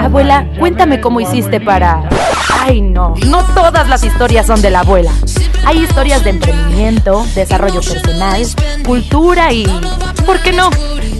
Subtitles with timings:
[0.00, 2.08] Abuela, cuéntame cómo hiciste para...
[2.60, 5.12] Ay, no, no todas las historias son de la abuela.
[5.64, 8.42] Hay historias de emprendimiento, desarrollo personal,
[8.84, 9.64] cultura y,
[10.24, 10.70] ¿por qué no?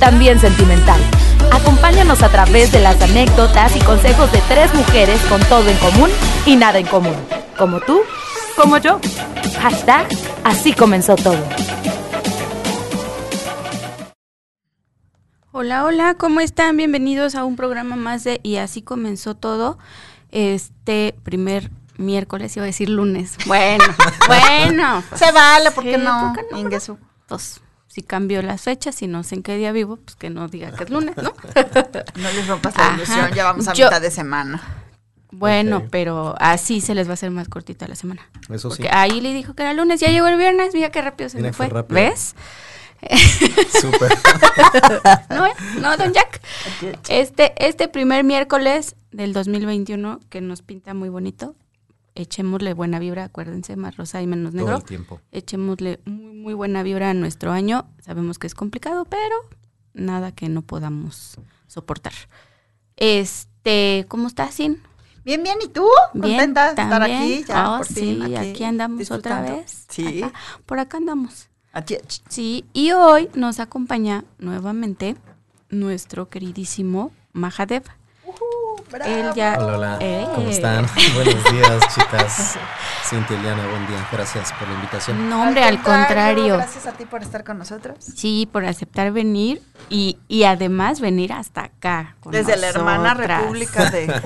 [0.01, 1.01] También sentimental.
[1.53, 6.11] Acompáñanos a través de las anécdotas y consejos de tres mujeres con todo en común
[6.45, 7.15] y nada en común.
[7.57, 8.01] Como tú,
[8.57, 8.99] como yo.
[9.61, 10.07] Hashtag,
[10.43, 11.39] así comenzó todo.
[15.59, 16.77] Hola, hola, ¿cómo están?
[16.77, 19.79] Bienvenidos a un programa más de Y así comenzó todo.
[20.31, 23.39] Este primer miércoles, iba a decir lunes.
[23.47, 23.83] Bueno,
[24.29, 25.03] bueno.
[25.15, 26.35] Se vale, ¿por qué Sí, no?
[26.35, 26.59] ¿por qué no?
[26.59, 26.99] Ingesu.
[27.27, 30.47] Pues si cambió las fechas y no sé en qué día vivo, pues que no
[30.49, 31.33] diga que es lunes, ¿no?
[32.17, 32.97] No les rompas la Ajá.
[32.97, 34.61] ilusión, ya vamos a Yo- mitad de semana.
[35.33, 38.23] Bueno, pero así se les va a hacer más cortita la semana.
[38.51, 38.83] Eso sí.
[38.83, 41.39] Porque ahí le dijo que era lunes, ya llegó el viernes, mira qué rápido se
[41.39, 41.69] Mira me fue.
[41.69, 41.95] rápido.
[41.95, 42.35] ¿Ves?
[43.81, 44.13] Súper.
[45.31, 45.47] No,
[45.81, 46.41] no, don Jack.
[47.09, 51.55] Este, este primer miércoles del 2021, que nos pinta muy bonito,
[52.15, 54.77] echémosle buena vibra, acuérdense, más rosa y menos Todo negro.
[54.79, 55.21] el tiempo.
[55.33, 57.87] Echémosle muy, muy buena vibra a nuestro año.
[58.05, 59.35] Sabemos que es complicado, pero
[59.95, 61.37] nada que no podamos
[61.67, 62.13] soportar.
[62.97, 64.81] Este, ¿cómo estás, Sin?
[65.25, 65.85] Bien, bien, ¿y tú?
[66.15, 67.19] Bien, ¿Contenta de estar también.
[67.23, 67.45] aquí?
[67.49, 69.87] Ya, Oh, por sí, fin, aquí, andamos otra vez.
[69.89, 70.23] Sí.
[70.23, 71.49] Acá, por acá andamos.
[72.29, 75.17] Sí, y hoy nos acompaña nuevamente
[75.69, 77.85] nuestro queridísimo Mahadev.
[78.91, 79.11] Bravo.
[79.13, 79.57] Él ya.
[79.59, 79.99] Hola, hola.
[80.01, 80.27] Eh.
[80.35, 80.87] ¿Cómo están?
[81.15, 82.57] Buenos días, chicas.
[83.09, 84.07] Cintia, Eliana, buen día.
[84.13, 85.29] Gracias por la invitación.
[85.29, 86.55] No, hombre, al contrario.
[86.57, 87.97] Gracias a ti por estar con nosotros.
[88.01, 92.17] Sí, por aceptar venir y, y además venir hasta acá.
[92.21, 94.07] con Desde la hermana república de...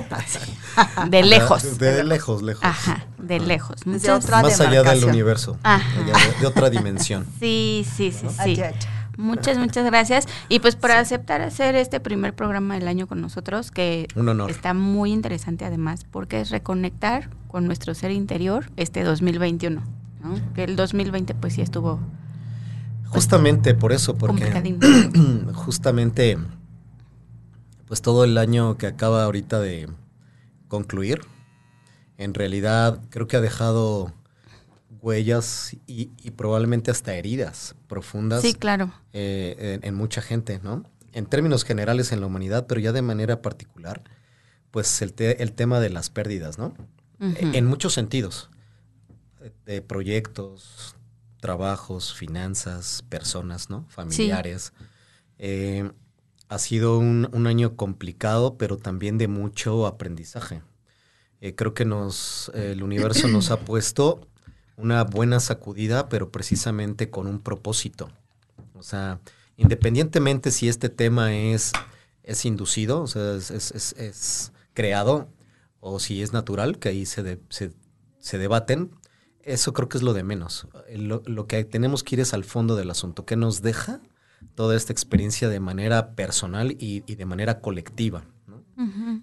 [1.09, 1.79] De lejos.
[1.79, 2.65] De, de lejos, lejos.
[2.65, 3.77] Ajá, de lejos.
[3.85, 5.59] Desde Muchas- otra Más allá del universo.
[5.63, 5.85] Ajá.
[6.01, 7.27] allá de, de otra dimensión.
[7.41, 8.37] Sí, sí, sí, sí.
[8.39, 8.79] Allá, allá.
[9.17, 10.27] Muchas, muchas gracias.
[10.49, 14.51] Y pues por aceptar hacer este primer programa del año con nosotros, que Un honor.
[14.51, 19.83] está muy interesante además, porque es reconectar con nuestro ser interior este 2021.
[20.23, 20.55] ¿no?
[20.55, 21.99] Que el 2020 pues sí estuvo
[23.11, 24.79] Justamente por eso, porque
[25.55, 26.39] justamente
[27.87, 29.89] pues todo el año que acaba ahorita de
[30.69, 31.23] concluir,
[32.19, 34.13] en realidad creo que ha dejado
[35.03, 38.93] huellas y, y probablemente hasta heridas profundas Sí, claro.
[39.13, 40.85] eh, en, en mucha gente, ¿no?
[41.13, 44.03] En términos generales en la humanidad, pero ya de manera particular,
[44.71, 46.75] pues el, te- el tema de las pérdidas, ¿no?
[47.21, 48.49] En muchos sentidos,
[49.67, 50.97] de- proyectos,
[51.41, 53.87] trabajos, finanzas, personas, ¿no?
[53.89, 54.73] Familiares.
[55.39, 55.91] Eh,
[56.49, 60.63] ha sido un, un año complicado, pero también de mucho aprendizaje.
[61.41, 64.29] Eh, creo que nos, el universo nos ha puesto
[64.83, 68.11] una buena sacudida, pero precisamente con un propósito.
[68.75, 69.21] O sea,
[69.57, 71.73] independientemente si este tema es,
[72.23, 75.29] es inducido, o sea, es, es- creado,
[75.81, 77.73] o si es natural, que ahí se, se,
[78.19, 78.91] se debaten,
[79.43, 80.69] eso creo que es lo de menos.
[80.95, 83.25] Lo, lo que tenemos que ir es al fondo del asunto.
[83.27, 84.01] ¿Qué nos deja
[84.55, 88.25] toda esta experiencia de manera personal y, y de manera colectiva?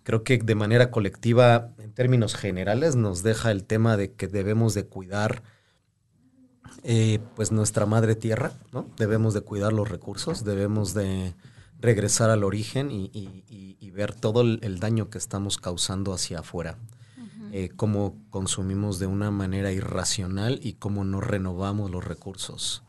[0.03, 4.73] Creo que de manera colectiva, en términos generales, nos deja el tema de que debemos
[4.73, 5.41] de cuidar
[6.84, 8.88] eh, pues nuestra madre tierra, ¿no?
[8.97, 11.34] Debemos de cuidar los recursos, debemos de
[11.79, 16.13] regresar al origen y, y- y- y ver todo el, el daño que estamos causando
[16.13, 16.78] hacia afuera.
[17.53, 22.84] Eh, cómo consumimos de una manera irracional y cómo no renovamos los recursos.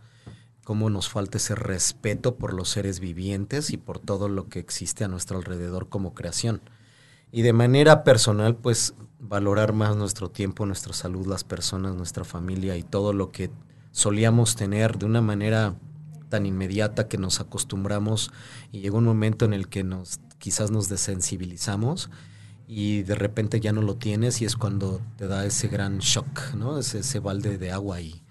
[0.69, 5.03] Cómo nos falta ese respeto por los seres vivientes y por todo lo que existe
[5.03, 6.61] a nuestro alrededor como creación.
[7.33, 12.77] Y de manera personal, pues valorar más nuestro tiempo, nuestra salud, las personas, nuestra familia
[12.77, 13.51] y todo lo que
[13.93, 15.75] solíamos tener de una manera
[16.29, 18.31] tan inmediata que nos acostumbramos
[18.71, 22.11] y llegó un momento en el que nos quizás nos desensibilizamos
[22.67, 26.53] y de repente ya no lo tienes y es cuando te da ese gran shock,
[26.57, 26.79] ¿no?
[26.79, 28.23] Ese, ese balde de agua y,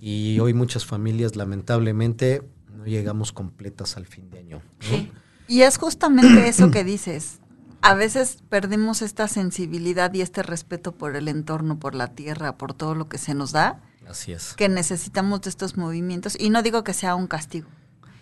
[0.00, 2.42] y hoy muchas familias lamentablemente
[2.76, 4.62] no llegamos completas al fin de año.
[4.80, 4.86] ¿no?
[4.88, 5.12] Sí.
[5.48, 7.40] Y es justamente eso que dices.
[7.80, 12.74] A veces perdemos esta sensibilidad y este respeto por el entorno, por la tierra, por
[12.74, 14.54] todo lo que se nos da, Así es.
[14.54, 16.36] que necesitamos de estos movimientos.
[16.38, 17.68] Y no digo que sea un castigo.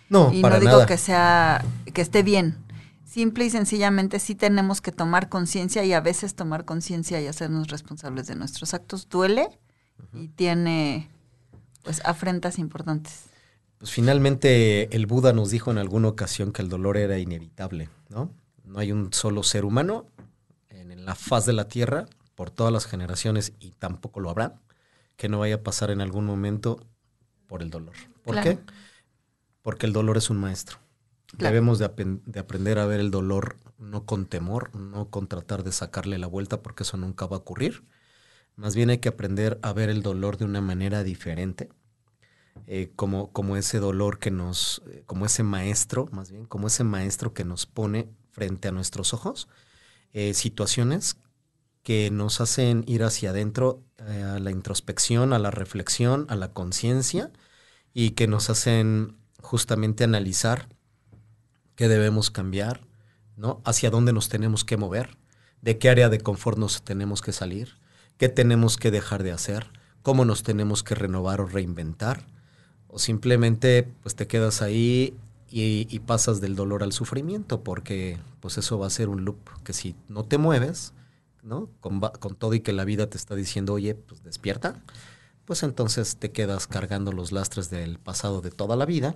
[0.09, 0.85] No, y para no digo nada.
[0.85, 2.57] que sea que esté bien.
[3.03, 7.67] Simple y sencillamente sí tenemos que tomar conciencia y a veces tomar conciencia y hacernos
[7.67, 9.49] responsables de nuestros actos duele
[10.13, 11.09] y tiene
[11.87, 13.23] pues afrentas importantes.
[13.77, 18.29] Pues finalmente el Buda nos dijo en alguna ocasión que el dolor era inevitable, ¿no?
[18.65, 20.05] No hay un solo ser humano
[20.69, 22.05] en la faz de la Tierra
[22.35, 24.59] por todas las generaciones y tampoco lo habrá
[25.15, 26.85] que no vaya a pasar en algún momento
[27.47, 27.95] por el dolor.
[28.23, 28.57] ¿Por Claro.
[28.57, 28.59] qué?
[29.61, 30.79] Porque el dolor es un maestro.
[31.37, 36.17] Debemos de, aprender a ver el dolor no con temor, no con tratar de sacarle
[36.17, 37.85] la vuelta porque eso nunca va a ocurrir.
[38.57, 41.69] Más bien hay que aprender a ver el dolor de una manera diferente,
[42.69, 46.83] eh, como, como ese dolor que nos, eh, como ese maestro, más bien, como ese
[46.83, 49.47] maestro que nos pone frente a nuestros ojos,
[50.11, 51.15] eh, situaciones
[51.81, 57.31] que nos hacen ir hacia adentro a la introspección, a la reflexión, a la conciencia
[57.93, 60.67] y que nos hacen justamente analizar
[61.75, 62.85] qué debemos cambiar,
[63.37, 63.61] ¿no?
[63.63, 65.17] Hacia dónde nos tenemos que mover,
[65.61, 67.79] de qué área de confort nos tenemos que salir,
[68.17, 69.71] qué tenemos que dejar de hacer,
[70.01, 72.27] cómo nos tenemos que renovar o reinventar,
[72.97, 75.13] o simplemente pues te quedas ahí
[75.51, 79.71] y, pasas del dolor al sufrimiento, porque pues eso va a ser un loop que
[79.71, 80.93] si no te mueves,
[81.43, 81.69] ¿no?
[81.79, 84.81] Con, con todo y que la vida te está diciendo, oye, pues despierta,
[85.45, 89.15] pues entonces te quedas cargando los lastres del pasado de toda la vida,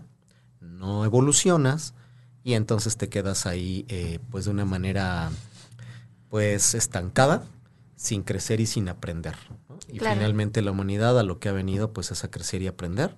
[0.60, 1.96] no evolucionas
[2.44, 5.32] y entonces te quedas ahí eh, pues de una manera
[6.30, 7.46] pues estancada,
[7.96, 9.38] sin crecer y sin aprender.
[9.88, 13.18] Y finalmente la humanidad a lo que ha venido pues es a crecer y aprender.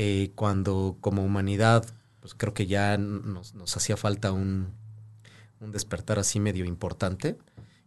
[0.00, 1.84] Eh, cuando como humanidad
[2.20, 4.68] pues creo que ya nos, hacía falta un,
[5.58, 7.36] un despertar así medio importante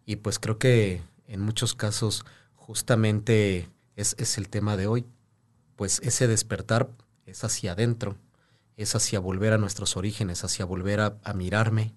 [0.05, 2.25] y pues creo que en muchos casos
[2.55, 5.05] justamente es, el tema de hoy.
[5.75, 6.89] Pues ese despertar
[7.25, 8.17] es hacia adentro,
[8.77, 11.95] es hacia volver a nuestros orígenes, hacia volver a, mirarme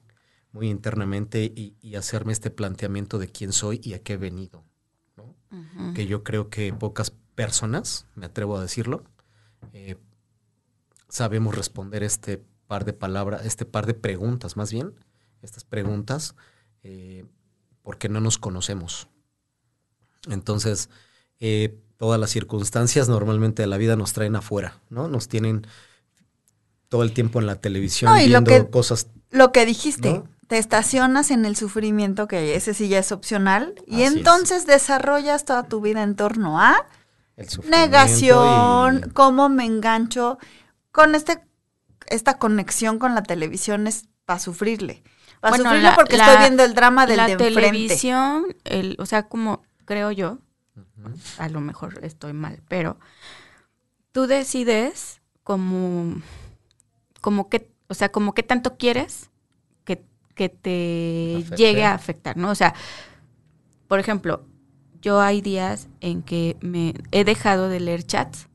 [0.52, 4.64] muy internamente y, hacerme este planteamiento de quién soy y a qué he venido.
[5.94, 9.04] Que yo creo que pocas personas, me atrevo a decirlo,
[9.72, 9.96] eh,
[11.08, 14.94] sabemos responder este par de palabras, este par de preguntas, más bien,
[15.42, 16.34] estas preguntas,
[16.82, 17.24] eh,
[17.82, 19.08] porque no nos conocemos.
[20.28, 20.88] Entonces,
[21.40, 25.08] eh, todas las circunstancias normalmente de la vida nos traen afuera, ¿no?
[25.08, 25.66] Nos tienen
[26.88, 29.08] todo el tiempo en la televisión viendo cosas.
[29.30, 34.02] Lo que dijiste, te estacionas en el sufrimiento, que ese sí ya es opcional, y
[34.02, 36.86] entonces desarrollas toda tu vida en torno a
[37.68, 40.38] negación, cómo me engancho
[40.92, 41.42] con este
[42.06, 45.02] esta conexión con la televisión es para sufrirle.
[45.40, 50.10] Para sufrirle porque estoy viendo el drama del la televisión, el, o sea, como creo
[50.10, 50.38] yo,
[51.38, 52.98] a lo mejor estoy mal, pero
[54.12, 56.22] tú decides como,
[57.20, 59.30] como que, o sea, como que tanto quieres
[59.84, 60.04] que,
[60.34, 62.50] que te llegue a afectar, ¿no?
[62.50, 62.74] O sea,
[63.86, 64.46] por ejemplo,
[65.04, 68.48] yo hay días en que me he dejado de leer chats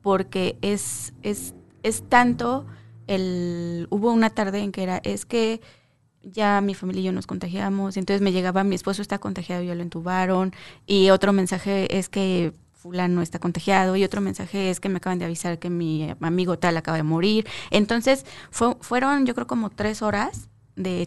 [0.00, 2.66] porque es, es, es tanto
[3.06, 3.86] el...
[3.90, 5.60] Hubo una tarde en que era, es que
[6.22, 9.74] ya mi familia y yo nos contagiamos, entonces me llegaba, mi esposo está contagiado, ya
[9.74, 10.54] lo entubaron,
[10.86, 15.18] y otro mensaje es que fulano está contagiado, y otro mensaje es que me acaban
[15.18, 17.46] de avisar que mi amigo tal acaba de morir.
[17.70, 21.06] Entonces, fueron yo creo como tres horas de...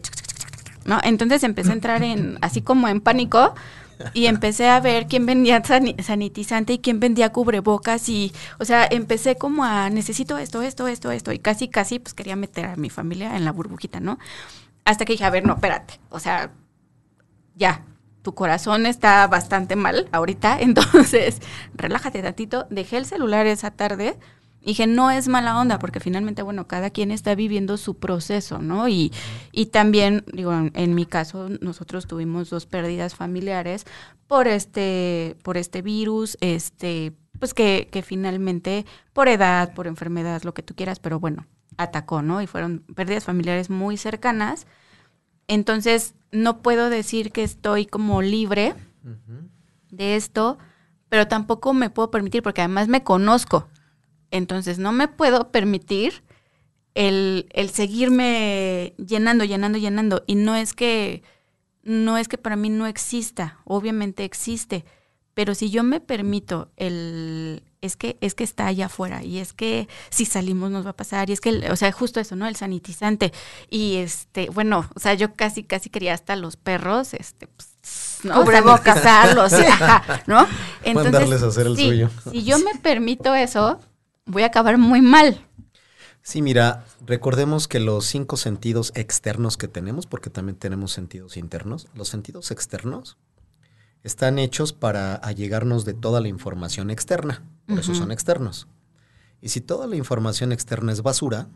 [0.84, 1.00] ¿no?
[1.02, 3.54] Entonces empecé a entrar en, así como en pánico,
[4.12, 9.36] y empecé a ver quién vendía sanitizante y quién vendía cubrebocas y, o sea, empecé
[9.36, 12.90] como a necesito esto, esto, esto, esto y casi, casi pues quería meter a mi
[12.90, 14.18] familia en la burbujita, ¿no?
[14.84, 15.98] Hasta que dije, a ver, no, espérate.
[16.10, 16.52] O sea,
[17.54, 17.84] ya,
[18.22, 21.40] tu corazón está bastante mal ahorita, entonces
[21.74, 22.66] relájate tantito.
[22.70, 24.18] Dejé el celular esa tarde.
[24.64, 28.88] Dije, no es mala onda, porque finalmente, bueno, cada quien está viviendo su proceso, ¿no?
[28.88, 29.12] Y,
[29.52, 33.84] y también, digo, en, mi caso, nosotros tuvimos dos pérdidas familiares
[34.26, 40.54] por este, por este virus, este, pues que, que finalmente, por edad, por enfermedad, lo
[40.54, 42.40] que tú quieras, pero bueno, atacó, ¿no?
[42.40, 44.66] Y fueron pérdidas familiares muy cercanas.
[45.46, 48.74] Entonces, no puedo decir que estoy como libre
[49.90, 50.58] de esto,
[51.08, 53.68] pero tampoco me puedo permitir, porque además me conozco.
[54.34, 56.24] Entonces, no me puedo permitir
[56.94, 60.24] el, el seguirme llenando, llenando, llenando.
[60.26, 61.22] Y no es que,
[61.84, 64.84] no es que para mí no exista, obviamente existe,
[65.34, 69.52] pero si yo me permito el, es que, es que está allá afuera y es
[69.52, 72.48] que si salimos nos va a pasar y es que, o sea, justo eso, ¿no?
[72.48, 73.32] El sanitizante
[73.70, 77.68] y este, bueno, o sea, yo casi, casi quería hasta los perros, este, pues,
[78.24, 78.34] ¿no?
[79.68, 80.44] Ajá, ¿no?
[80.82, 82.10] Entonces, a hacer el suyo.
[82.32, 83.78] Si yo me permito eso,
[84.26, 85.46] voy a acabar muy mal.
[86.22, 91.88] Sí, mira, recordemos que los cinco sentidos externos que tenemos, porque también tenemos sentidos internos,
[91.94, 93.18] los sentidos externos
[94.02, 98.68] están hechos para allegarnos de toda la información externa, por eso son externos.
[99.42, 101.48] Y si toda la información externa es basura,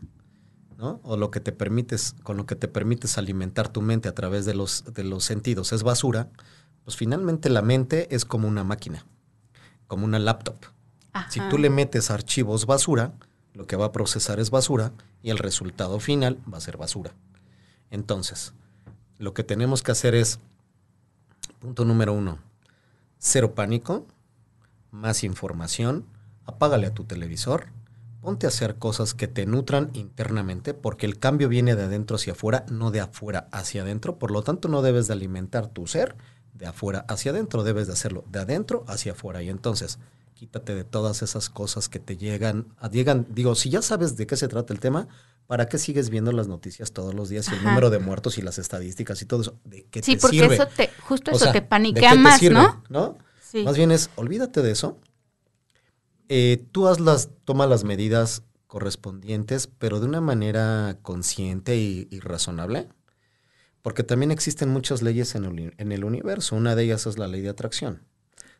[0.77, 0.99] ¿no?
[1.03, 4.45] O lo que te permites, con lo que te permites alimentar tu mente a través
[4.45, 6.29] de los, de los sentidos es basura,
[6.83, 9.05] pues finalmente la mente es como una máquina,
[9.87, 10.57] como una laptop.
[11.29, 13.13] Si tú le metes archivos basura,
[13.53, 17.13] lo que va a procesar es basura y el resultado final va a ser basura.
[17.91, 18.53] Entonces,
[19.17, 20.39] lo que tenemos que hacer es,
[21.59, 22.39] punto número uno,
[23.17, 24.05] cero pánico,
[24.91, 26.05] más información,
[26.45, 27.67] apágale a tu televisor,
[28.21, 32.33] ponte a hacer cosas que te nutran internamente, porque el cambio viene de adentro hacia
[32.33, 36.15] afuera, no de afuera hacia adentro, por lo tanto no debes de alimentar tu ser
[36.53, 39.41] de afuera hacia adentro, debes de hacerlo de adentro hacia afuera.
[39.41, 39.99] Y entonces,
[40.39, 44.37] quítate de todas esas cosas que te llegan, llegan, digo, si ya sabes de qué
[44.37, 45.09] se trata el tema,
[45.47, 47.69] ¿para qué sigues viendo las noticias todos los días y el Ajá.
[47.71, 49.59] número de muertos y las estadísticas y todo eso?
[49.65, 50.55] ¿De qué Sí, te porque sirve?
[50.55, 52.41] eso te, justo O eso sea, te ¿de paniquea te más?
[52.43, 52.81] ¿no?
[52.87, 53.17] ¿no?
[53.41, 53.63] Sí.
[53.63, 54.97] Más bien es, olvídate de eso.
[56.29, 62.19] Eh, tú haz las, toma las medidas correspondientes, pero de una manera consciente y, y
[62.21, 62.87] razonable.
[63.81, 66.55] Porque también existen muchas leyes en el, en el universo.
[66.55, 68.03] Una de ellas es la ley de atracción.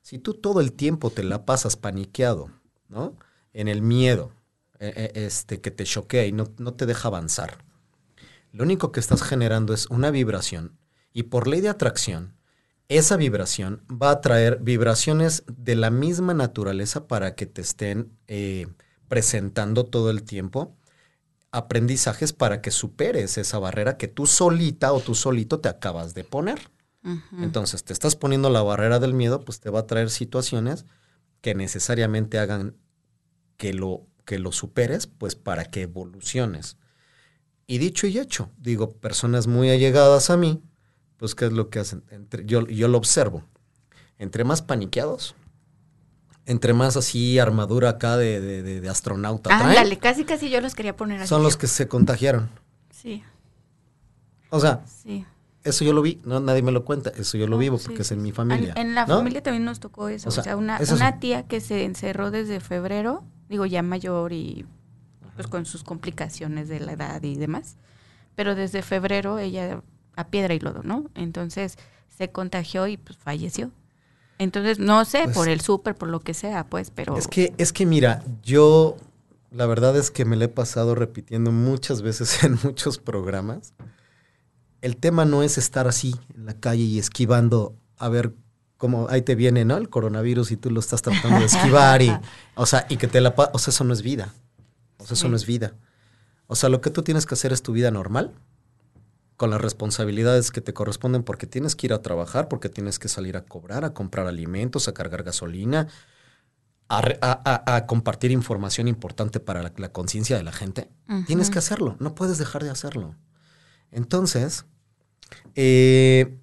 [0.01, 2.51] Si tú todo el tiempo te la pasas paniqueado,
[2.87, 3.15] ¿no?
[3.53, 4.31] En el miedo,
[4.79, 7.63] eh, eh, este, que te choquea y no, no te deja avanzar.
[8.51, 10.77] Lo único que estás generando es una vibración
[11.13, 12.35] y por ley de atracción,
[12.87, 18.67] esa vibración va a traer vibraciones de la misma naturaleza para que te estén eh,
[19.07, 20.75] presentando todo el tiempo
[21.51, 26.23] aprendizajes para que superes esa barrera que tú solita o tú solito te acabas de
[26.23, 26.59] poner.
[27.41, 30.85] Entonces, te estás poniendo la barrera del miedo, pues te va a traer situaciones
[31.41, 32.75] que necesariamente hagan
[33.57, 36.77] que lo, que lo superes, pues para que evoluciones.
[37.67, 40.61] Y dicho y hecho, digo, personas muy allegadas a mí,
[41.17, 42.03] pues ¿qué es lo que hacen?
[42.09, 43.43] Entre- yo, yo lo observo.
[44.17, 45.35] Entre más paniqueados,
[46.45, 50.75] entre más así armadura acá de, de- de- de astronauta traen, casi casi yo los
[50.75, 51.29] quería poner así.
[51.29, 52.49] son los que se contagiaron.
[52.89, 53.23] Sí,
[54.49, 55.25] O sea, sí.
[55.63, 58.01] Eso yo lo vi, no nadie me lo cuenta, eso yo lo vivo sí, porque
[58.03, 58.73] es sí, en mi familia.
[58.75, 59.17] En, en la ¿no?
[59.17, 60.29] familia también nos tocó eso.
[60.29, 60.95] O O sea, una, es eso.
[60.95, 64.65] una tía que se encerró desde febrero, digo ya mayor y
[65.35, 67.77] pues con sus complicaciones de la edad y demás.
[68.35, 69.81] Pero desde febrero ella
[70.15, 71.05] a piedra y lodo, ¿no?
[71.15, 71.77] Entonces
[72.09, 73.71] se contagió y pues falleció.
[74.37, 77.17] Entonces, no sé, Pues- por el súper, por lo que sea, pues, pero...
[77.17, 78.95] Es que, es que mira, yo
[79.51, 83.73] la verdad es que me lo he pasado repitiendo muchas veces en muchos programas.
[84.81, 88.33] El tema no es estar así en la calle y esquivando a ver
[88.77, 89.77] cómo ahí te viene, ¿no?
[89.77, 92.11] El coronavirus y tú lo estás tratando de esquivar y,
[92.55, 94.33] o sea, y que te la, o sea, eso no es vida.
[94.97, 95.29] O sea, eso Sí.
[95.29, 95.73] no es vida.
[96.47, 98.33] O sea, lo que tú tienes que hacer es tu vida normal,
[99.37, 103.07] con las responsabilidades que te corresponden, porque tienes que ir a trabajar, porque tienes que
[103.07, 105.87] salir a cobrar, a comprar alimentos, a cargar gasolina,
[106.89, 110.89] a, compartir información importante para la, la conciencia de la gente.
[111.27, 113.15] Tienes que hacerlo, no puedes dejar de hacerlo.
[113.91, 114.65] Entonces,
[115.55, 116.37] eh,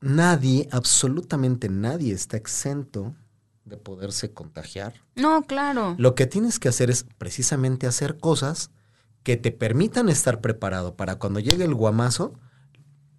[0.00, 3.14] nadie, absolutamente nadie está exento
[3.64, 4.94] de poderse contagiar.
[5.14, 5.94] No, claro.
[5.98, 8.70] Lo que tienes que hacer es precisamente hacer cosas
[9.22, 12.32] que te permitan estar preparado para cuando llegue el guamazo,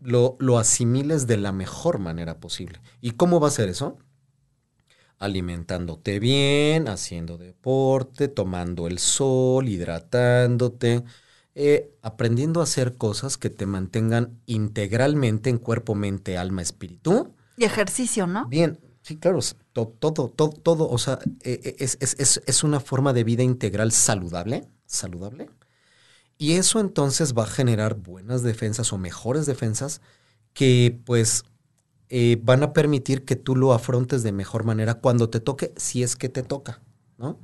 [0.01, 2.82] lo, lo asimiles de la mejor manera posible.
[3.01, 4.00] ¿Y cómo va a ser eso?
[5.20, 11.03] Alimentándote bien, haciendo deporte, tomando el sol, hidratándote,
[11.55, 17.34] eh, aprendiendo a hacer cosas que te mantengan integralmente en cuerpo, mente, alma, espíritu.
[17.58, 18.48] Y ejercicio, ¿no?
[18.48, 22.41] Bien, sí, claro, s- to- todo, todo, todo, o sea, eh, eh, es, es- es-
[22.46, 25.50] es una forma de vida integral saludable, saludable.
[26.38, 30.01] Y eso entonces va a generar buenas defensas o mejores defensas
[30.53, 31.43] que pues
[32.10, 36.03] eh, van a permitir que tú lo afrontes de mejor manera cuando te toque, si
[36.03, 36.81] es que te toca,
[37.17, 37.39] ¿no?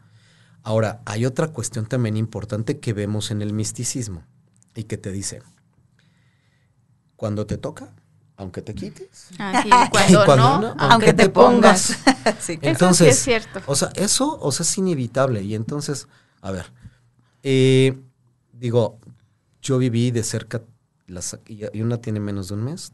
[0.64, 4.24] Ahora, hay otra cuestión también importante que vemos en el misticismo
[4.76, 5.42] y que te dice,
[7.16, 7.94] cuando te toca,
[8.36, 9.70] aunque te quites, Ah, sí,
[10.26, 11.82] cuando, no, no, aunque, aunque te te pongas.
[11.86, 11.96] sí.
[12.26, 13.62] Eso sí Entonces, es cierto.
[13.66, 15.42] O sea, eso, o sea, es inevitable.
[15.42, 16.08] Y entonces,
[16.42, 16.72] a ver,
[17.44, 17.98] eh,
[18.54, 19.00] digo,
[19.62, 20.62] yo viví de cerca,
[21.08, 22.94] las, y una tiene menos de un mes.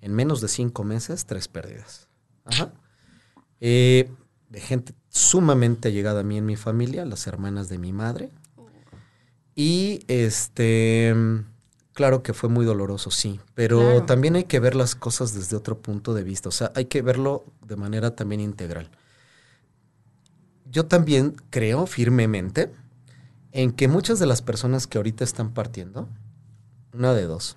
[0.00, 2.08] En menos de cinco meses, tres pérdidas.
[2.44, 2.72] Ajá.
[3.60, 4.10] Eh,
[4.50, 8.30] de gente sumamente allegada a mí en mi familia, las hermanas de mi madre.
[9.54, 11.14] Y este,
[11.92, 14.06] claro que fue muy doloroso, sí, pero Claro.
[14.06, 17.00] también hay que ver las cosas desde otro punto de vista, o sea, hay que
[17.00, 18.90] verlo de manera también integral.
[20.68, 22.72] Yo también creo firmemente
[23.52, 26.08] en que muchas de las personas que ahorita están partiendo,
[26.92, 27.56] una de dos,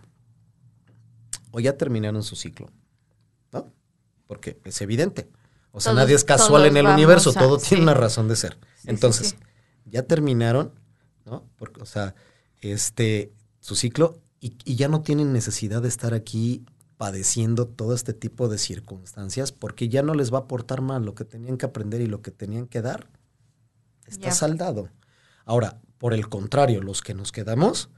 [1.50, 2.70] o ya terminaron su ciclo,
[3.52, 3.72] ¿no?
[4.28, 5.28] Porque es evidente.
[5.78, 8.36] O sea, Todos- nadie es casual en el universo, a- todo tiene una razón de
[8.36, 8.58] ser.
[8.82, 9.36] Sí, Entonces, sí.
[9.86, 10.74] ya terminaron,
[11.26, 11.44] ¿no?
[11.58, 12.16] Porque, o sea,
[12.62, 16.66] este, su ciclo y, y ya no tienen necesidad de estar aquí
[16.98, 21.14] padeciendo todo este tipo de circunstancias porque ya no les va a aportar más lo
[21.14, 23.08] que tenían que aprender y lo que tenían que dar.
[24.08, 24.90] Está saldado.
[25.46, 27.90] Ahora, Por el contrario, los que nos quedamos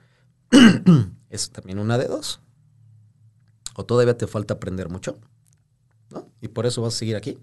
[1.29, 2.41] es también una de dos.
[3.75, 5.19] O todavía te falta aprender mucho,
[6.09, 6.27] ¿no?
[6.41, 7.39] Y por eso vas a seguir aquí.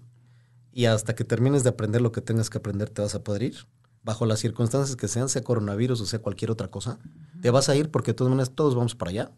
[0.77, 3.41] Y hasta que termines de aprender lo que tengas que aprender, te vas a poder
[3.41, 3.55] ir.
[4.03, 6.99] Bajo las circunstancias que sean, sea coronavirus o sea cualquier otra cosa,
[7.41, 9.31] te vas a ir porque de todas maneras todos vamos para allá.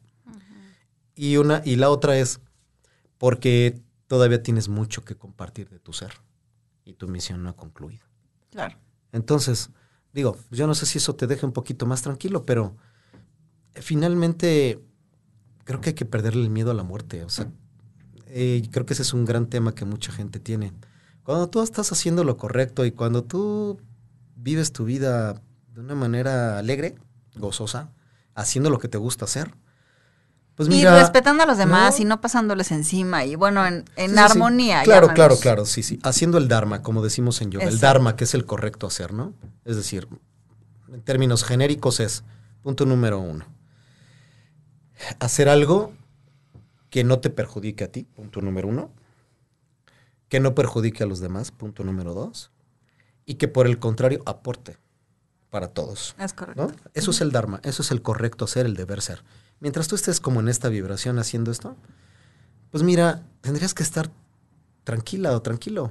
[1.15, 2.41] Y una, y la otra es
[3.17, 6.11] porque todavía tienes mucho que compartir de tu ser.
[6.83, 8.03] Y tu misión no ha concluido.
[8.51, 8.77] Claro.
[9.13, 9.69] Entonces,
[10.11, 12.75] digo, yo no sé si eso te deja un poquito más tranquilo, pero
[13.75, 14.83] finalmente
[15.63, 17.23] creo que hay que perderle el miedo a la muerte.
[17.23, 17.49] O sea,
[18.25, 20.73] eh, creo que ese es un gran tema que mucha gente tiene.
[21.29, 23.79] Cuando tú estás haciendo lo correcto y cuando tú
[24.35, 25.33] vives tu vida
[25.75, 26.95] de una manera alegre,
[27.35, 27.91] gozosa,
[28.33, 29.53] haciendo lo que te gusta hacer,
[30.55, 32.01] pues y mira, respetando a los demás ¿no?
[32.01, 34.19] y no pasándoles encima y bueno, en, en Sí, sí, sí.
[34.19, 34.81] armonía.
[34.81, 35.13] Claro, llámanos.
[35.13, 35.99] claro, claro, sí, sí.
[36.01, 37.65] Haciendo el Dharma, como decimos en yoga.
[37.65, 37.79] El.
[37.79, 39.35] Dharma, que es el correcto hacer, ¿no?
[39.65, 40.07] Es decir,
[40.91, 42.23] en términos genéricos es,
[42.63, 43.45] punto número uno,
[45.19, 45.93] hacer algo
[46.89, 48.89] que no te perjudique a ti, punto número uno,
[50.29, 52.51] que no perjudique a los demás, punto número dos,
[53.25, 54.77] y que por el contrario aporte
[55.49, 56.15] para todos.
[56.19, 56.67] Es correcto.
[56.67, 56.73] ¿no?
[56.93, 59.23] Eso es el Dharma, eso es el correcto ser, el deber ser.
[59.59, 61.75] Mientras tú estés como en esta vibración haciendo esto,
[62.69, 64.11] pues mira, tendrías que estar
[64.83, 65.89] tranquila o tranquilo.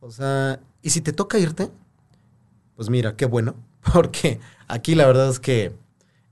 [0.00, 1.70] O sea, y si te toca irte,
[2.76, 3.56] pues mira, qué bueno,
[3.92, 5.74] porque aquí la verdad es que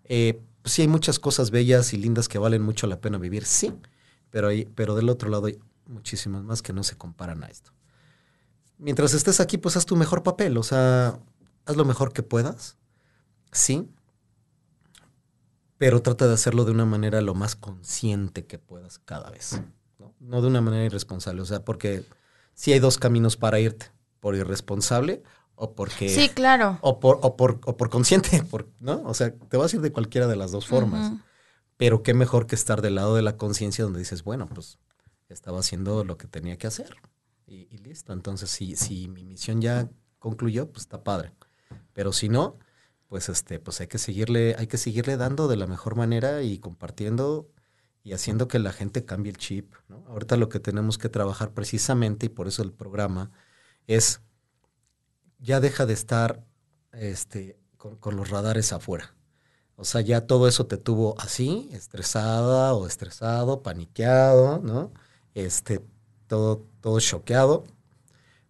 [0.05, 3.45] eh, pues sí hay muchas cosas bellas y lindas que valen mucho la pena vivir,
[3.45, 3.75] sí,
[4.31, 7.73] pero, hay, pero del otro lado hay muchísimas más que no se comparan a esto.
[8.79, 11.19] Mientras estés aquí, pues haz tu mejor papel, o sea,
[11.67, 12.77] haz lo mejor que puedas,
[13.53, 13.89] sí,
[15.79, 19.61] pero trata de hacerlo de una manera lo más consciente que puedas cada vez,
[19.99, 20.15] ¿no?
[20.21, 22.05] No de una manera irresponsable, o sea, porque
[22.55, 23.87] sí hay dos caminos para irte,
[24.21, 25.23] por irresponsable
[25.55, 26.09] o porque...
[26.09, 26.79] Sí, claro.
[26.81, 29.03] O por, o por, o por consciente, por, ¿no?
[29.05, 31.13] O sea, te vas a ir de cualquiera de las dos formas.
[31.77, 34.79] Pero qué mejor que estar del lado de la conciencia donde dices, bueno, pues
[35.33, 36.97] estaba haciendo lo que tenía que hacer.
[37.47, 38.13] Y, listo.
[38.13, 41.33] Entonces, si, si mi misión ya concluyó, pues está padre.
[41.93, 42.59] Pero si no,
[43.09, 46.59] pues este, pues hay que seguirle, hay que seguirle dando de la mejor manera y
[46.59, 47.51] compartiendo
[48.03, 49.75] y haciendo que la gente cambie el chip.
[49.89, 50.05] ¿no?
[50.09, 53.31] Ahorita lo que tenemos que trabajar precisamente, y por eso el programa,
[53.87, 54.23] es
[55.39, 56.45] ya deja de estar
[56.93, 59.15] este, con, con los radares afuera.
[59.77, 64.93] O sea, ya todo eso te tuvo así, estresada o estresado, paniqueado, ¿no?
[65.35, 65.81] Este,
[66.27, 67.65] todo, todo choqueado.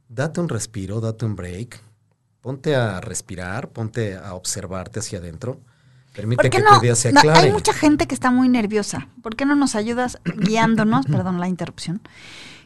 [0.09, 1.81] Date un respiro, date un break.
[2.41, 5.61] Ponte a respirar, ponte a observarte hacia adentro.
[6.15, 6.75] Permite ¿Por qué que no?
[6.77, 7.47] tu día se No, aclare.
[7.47, 9.09] hay mucha gente que está muy nerviosa.
[9.23, 12.01] ¿Por qué no nos ayudas guiándonos, perdón la interrupción,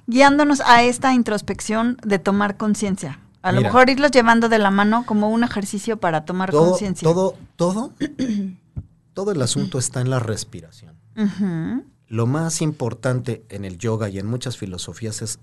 [0.07, 3.21] guiándonos a esta introspección de tomar conciencia?
[3.43, 7.07] A lo mejor irlos llevando de la mano como un ejercicio para tomar conciencia.
[7.07, 7.93] todo, todo,
[9.15, 10.97] todo el asunto está en la respiración.
[12.09, 15.41] Lo más importante en el yoga y en muchas filosofías es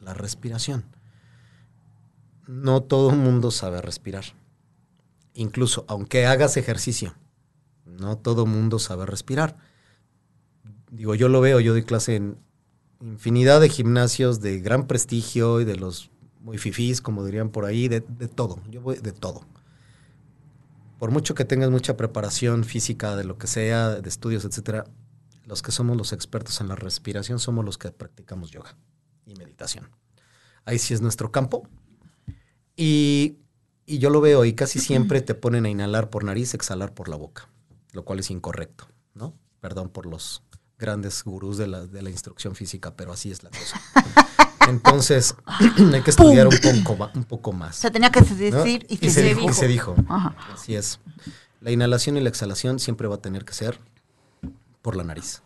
[0.00, 0.84] la respiración.
[2.46, 4.24] No todo el mundo sabe respirar.
[5.34, 7.14] Incluso, aunque hagas ejercicio,
[7.86, 9.56] no todo el mundo sabe respirar.
[10.90, 12.36] Digo, yo lo veo, yo doy clase en
[13.00, 17.88] infinidad de gimnasios de gran prestigio y de los muy fifís, como dirían por ahí,
[17.88, 18.60] de, de todo.
[18.68, 19.46] Yo voy de todo.
[20.98, 24.84] Por mucho que tengas mucha preparación física, de lo que sea, de estudios, etcétera,
[25.44, 28.76] los que somos los expertos en la respiración somos los que practicamos yoga
[29.26, 29.88] y meditación.
[30.64, 31.68] Ahí sí es nuestro campo.
[32.76, 33.38] Y,
[33.86, 37.08] y yo lo veo y casi siempre te ponen a inhalar por nariz, exhalar por
[37.08, 37.48] la boca,
[37.92, 39.34] lo cual es incorrecto, ¿no?
[39.60, 40.42] Perdón por los
[40.78, 43.80] grandes gurús de la, de la instrucción física, pero así es la cosa.
[44.68, 45.34] Entonces,
[45.92, 47.76] hay que estudiar un poco, ma- un poco más.
[47.76, 49.94] Se tenía que decir y, y, que se se dijo, y se dijo.
[50.08, 50.34] Ajá.
[50.54, 50.98] Así es.
[51.60, 53.78] La inhalación y la exhalación siempre va a tener que ser
[54.82, 55.42] por la nariz.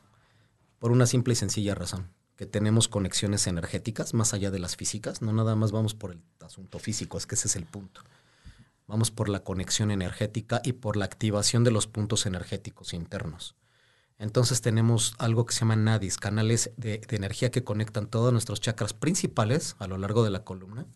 [0.79, 2.11] Por una simple y sencilla razón.
[2.37, 5.22] Que tenemos conexiones energéticas más allá de las físicas.
[5.22, 8.03] No nada más vamos por el asunto físico, es que ese es el punto.
[8.87, 13.57] Vamos por la conexión energética y por la activación de los puntos energéticos internos.
[14.18, 18.94] Entonces tenemos algo que se llama nadis, canales de, energía que conectan todos nuestros chakras
[18.94, 20.87] principales a lo largo de la columna.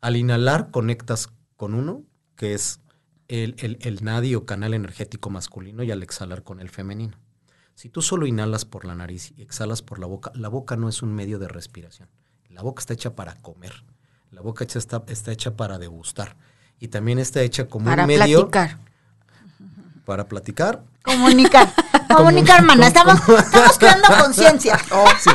[0.00, 2.80] Al inhalar conectas con uno, que es
[3.28, 7.18] el, el, el nadi o canal energético masculino, y al exhalar con el femenino.
[7.78, 10.88] Si tú solo inhalas por la nariz y exhalas por la boca, la boca no
[10.88, 12.08] es un medio de respiración.
[12.50, 13.84] La boca está hecha para comer.
[14.32, 16.34] La boca hecha está, está hecha para degustar.
[16.80, 18.80] Y también está hecha como Para un medio platicar.
[20.04, 20.82] para platicar.
[21.04, 21.72] Comunicar.
[22.16, 22.88] Comunicar, mana.
[22.88, 24.76] Estamos, estamos creando conciencia.
[25.20, 25.30] Sí.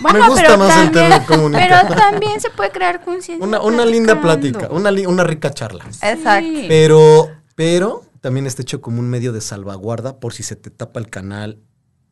[0.00, 1.86] Bueno, Me gusta pero más el tema comunicar.
[1.86, 3.42] pero también se puede crear conciencia.
[3.42, 5.86] Una, una linda plática, una, li- una rica charla.
[6.02, 6.50] Exacto.
[6.68, 11.00] Pero, pero también está hecho como un medio de salvaguarda por si se te tapa
[11.00, 11.58] el canal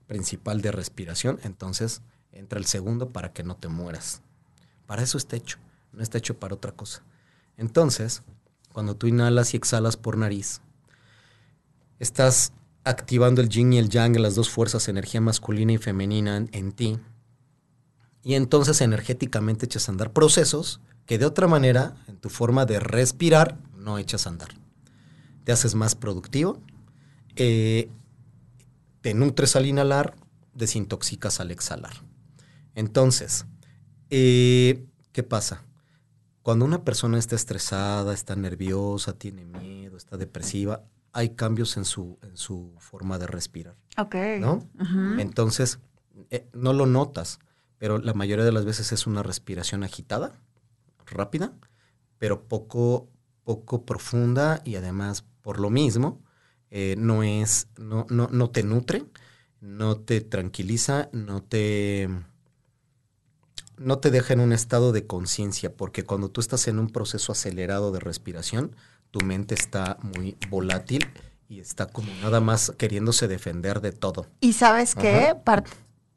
[0.07, 4.23] principal de respiración, entonces entra el segundo para que no te mueras.
[4.87, 5.59] Para eso está hecho,
[5.93, 7.03] no está hecho para otra cosa.
[7.57, 8.23] Entonces,
[8.73, 10.61] cuando tú inhalas y exhalas por nariz,
[11.99, 12.53] estás
[12.85, 16.99] activando el yin y el yang, las dos fuerzas, energía masculina y femenina en, ti.
[18.23, 22.81] Y entonces energéticamente echas a andar procesos que de otra manera, en tu forma de
[22.81, 24.49] respirar, no echas a andar.
[25.45, 26.61] Te haces más productivo,
[27.37, 27.91] eh,
[29.05, 30.17] te nutres al inhalar,
[30.55, 31.93] desintoxicas al exhalar.
[32.75, 33.45] Entonces,
[34.09, 35.63] eh, ¿qué pasa?
[36.41, 42.19] Cuando una persona está estresada, está nerviosa, tiene miedo, está depresiva, hay cambios en su,
[42.23, 43.77] en su forma de respirar.
[43.99, 44.15] Ok.
[44.41, 44.67] ¿No?
[45.19, 45.81] Entonces,
[46.31, 47.41] eh, no lo notas,
[47.77, 50.33] pero la mayoría de las veces es una respiración agitada,
[51.05, 51.53] rápida,
[52.17, 53.11] pero poco,
[53.43, 56.24] poco profunda y además, por lo mismo,
[56.77, 59.05] eh, no es, no, no, no te nutre,
[59.61, 62.09] no te tranquiliza, no te,
[63.77, 67.33] no te deja en un estado de conciencia, porque cuando tú estás en un proceso
[67.33, 68.77] acelerado de respiración,
[69.11, 71.07] tu mente está muy volátil
[71.49, 74.27] y está como nada más queriéndose defender de todo.
[74.41, 75.29] Y sabes qué?
[75.29, 75.43] Ajá.
[75.45, 75.65] Par-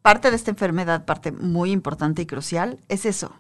[0.01, 3.33] parte de esta enfermedad, parte muy importante y crucial, es eso.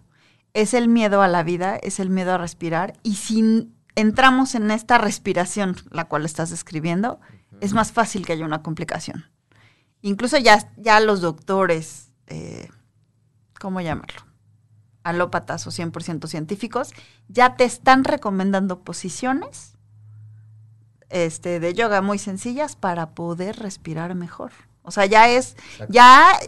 [0.53, 2.93] Es el miedo a la vida, es el miedo a respirar.
[3.03, 3.67] Y si n-
[3.97, 7.19] entramos en esta respiración, la cual estás describiendo,
[7.61, 9.25] es más fácil que haya una complicación.
[10.01, 12.69] Incluso ya, ya los doctores, eh,
[13.59, 14.21] ¿cómo llamarlo?
[15.03, 16.91] Alópatas o 100% científicos,
[17.27, 19.73] ya te están recomendando posiciones
[21.09, 24.51] este, de yoga muy sencillas para poder respirar mejor.
[24.83, 25.93] O sea, ya es, Exacto.
[25.93, 26.39] ya,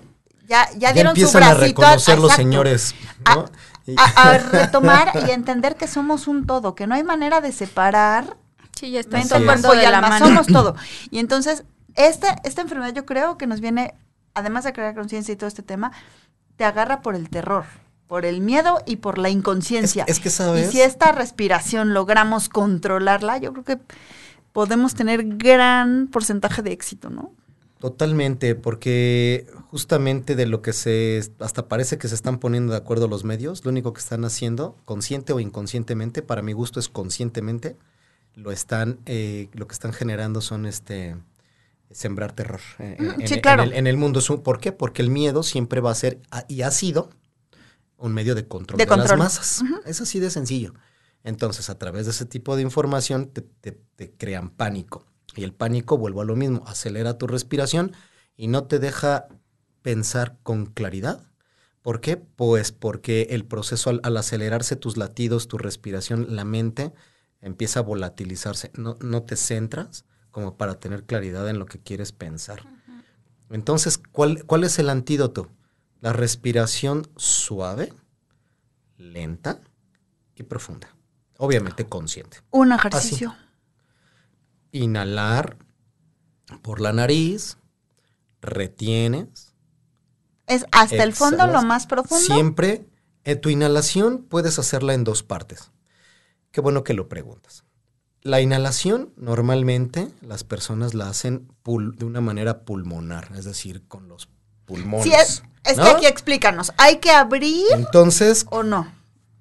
[0.48, 2.96] ya, ya dieron su empiezan a bracito reconocer los exacto, señores.
[3.26, 3.46] A- ¿no?
[3.46, 3.50] Y-
[3.98, 7.52] A, a retomar y a entender que somos un todo, que no hay manera de
[7.52, 8.38] separar
[8.80, 10.26] Sí, ya están Así mente, cuerpo y alma, mano.
[10.26, 10.74] somos todo.
[11.12, 13.94] Y entonces, esta, esta enfermedad yo creo que nos viene,
[14.36, 15.92] además de crear conciencia y todo este tema,
[16.56, 17.66] te agarra por el terror,
[18.08, 20.06] por el miedo y por la inconsciencia.
[20.08, 20.70] Es, es que sabes.
[20.70, 23.80] Y si esta respiración logramos controlarla, yo creo que
[24.54, 27.34] podemos tener gran porcentaje de éxito, ¿no?
[27.80, 33.08] Totalmente, porque justamente de lo que se, hasta parece que se están poniendo de acuerdo
[33.08, 37.78] los medios, lo único que están haciendo, consciente o inconscientemente, para mi gusto es conscientemente,
[38.36, 41.16] lo están, eh, lo que están generando son este
[41.92, 43.64] sembrar terror eh, Mm, en, sí, en claro.
[43.64, 44.22] el, en el mundo.
[44.44, 44.72] ¿Por qué?
[44.74, 47.10] Porque el miedo siempre va a ser y ha sido
[47.98, 49.20] un medio de control De de, control.
[49.20, 49.64] las masas.
[49.86, 50.74] Es así de sencillo.
[51.24, 55.06] Entonces, a través de ese tipo de información te, te- te crean pánico.
[55.36, 57.94] Y el pánico, vuelvo a lo mismo, acelera tu respiración
[58.36, 59.28] y no te deja
[59.82, 61.24] pensar con claridad.
[61.82, 62.18] ¿Por qué?
[62.18, 66.94] Pues porque el proceso, al, al acelerarse tus latidos, tu respiración, la mente
[67.42, 68.72] empieza a volatilizarse.
[68.76, 72.68] No, no te centras como para tener claridad en lo que quieres pensar.
[73.50, 75.50] Entonces, ¿cuál, ¿cuál es el antídoto?
[76.02, 77.94] La respiración suave,
[78.98, 79.62] lenta
[80.36, 80.96] y profunda.
[81.38, 82.38] Obviamente consciente.
[82.52, 83.36] Un ejercicio.
[84.72, 85.58] Inhalar
[86.62, 87.58] por la nariz,
[88.42, 89.54] retienes.
[90.48, 92.34] Es hasta el fondo, lo más profundo.
[92.34, 92.86] Siempre,
[93.24, 95.72] en tu inhalación puedes hacerla en dos partes.
[96.52, 97.64] Qué bueno que lo preguntas.
[98.22, 104.30] La inhalación normalmente las personas la hacen de una manera pulmonar, es decir, con los
[104.66, 105.06] pulmones.
[105.06, 105.84] Sí, es, es ¿no?
[105.84, 106.74] que aquí explícanos.
[106.78, 108.92] ¿Hay que abrir Entonces, o no?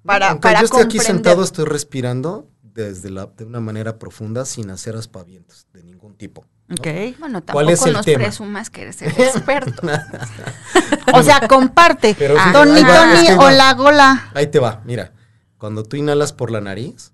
[0.05, 4.69] Para, para yo esté aquí sentado, estoy respirando desde la, de una manera profunda sin
[4.69, 6.45] hacer aspavientos de ningún tipo.
[6.67, 6.75] ¿no?
[6.75, 6.87] Ok.
[7.19, 8.23] Bueno, tampoco ¿Cuál es el nos tema?
[8.25, 9.81] presumas que eres el experto.
[11.13, 12.15] O sea, comparte.
[12.17, 14.31] Pero Tony, es Tony, que hola, gola.
[14.35, 15.13] Ahí te va, mira.
[15.57, 17.13] Cuando tú inhalas por la nariz,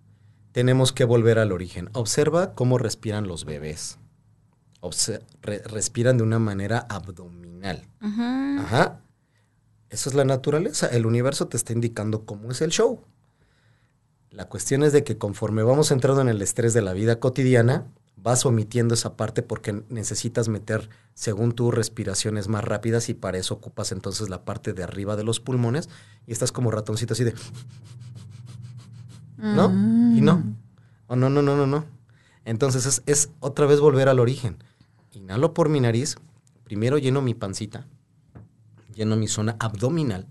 [0.52, 1.90] tenemos que volver al origen.
[1.94, 3.98] Observa cómo respiran los bebés.
[4.82, 7.88] Obse- re- respiran de una manera abdominal.
[8.02, 8.60] Ujú.
[8.60, 9.00] Ajá.
[9.90, 10.88] Eso es la naturaleza.
[10.88, 13.02] El universo te está indicando cómo es el show.
[14.32, 17.88] La cuestión es de que conforme vamos entrando en el estrés de la vida cotidiana,
[18.18, 23.54] vas omitiendo esa parte porque necesitas meter, según tú, respiraciones más rápidas y para eso
[23.54, 25.90] ocupas entonces la parte de arriba de los pulmones
[26.26, 27.34] y estás como ratoncito así de...
[29.38, 29.70] ¿No?
[30.18, 30.44] Y no.
[31.08, 31.86] Oh, no, no, no, no, no.
[32.46, 34.58] Entonces es, es otra vez volver al origen.
[35.12, 36.16] Inhalo por mi nariz,
[36.64, 37.86] primero lleno mi pancita,
[38.94, 40.28] lleno mi zona abdominal,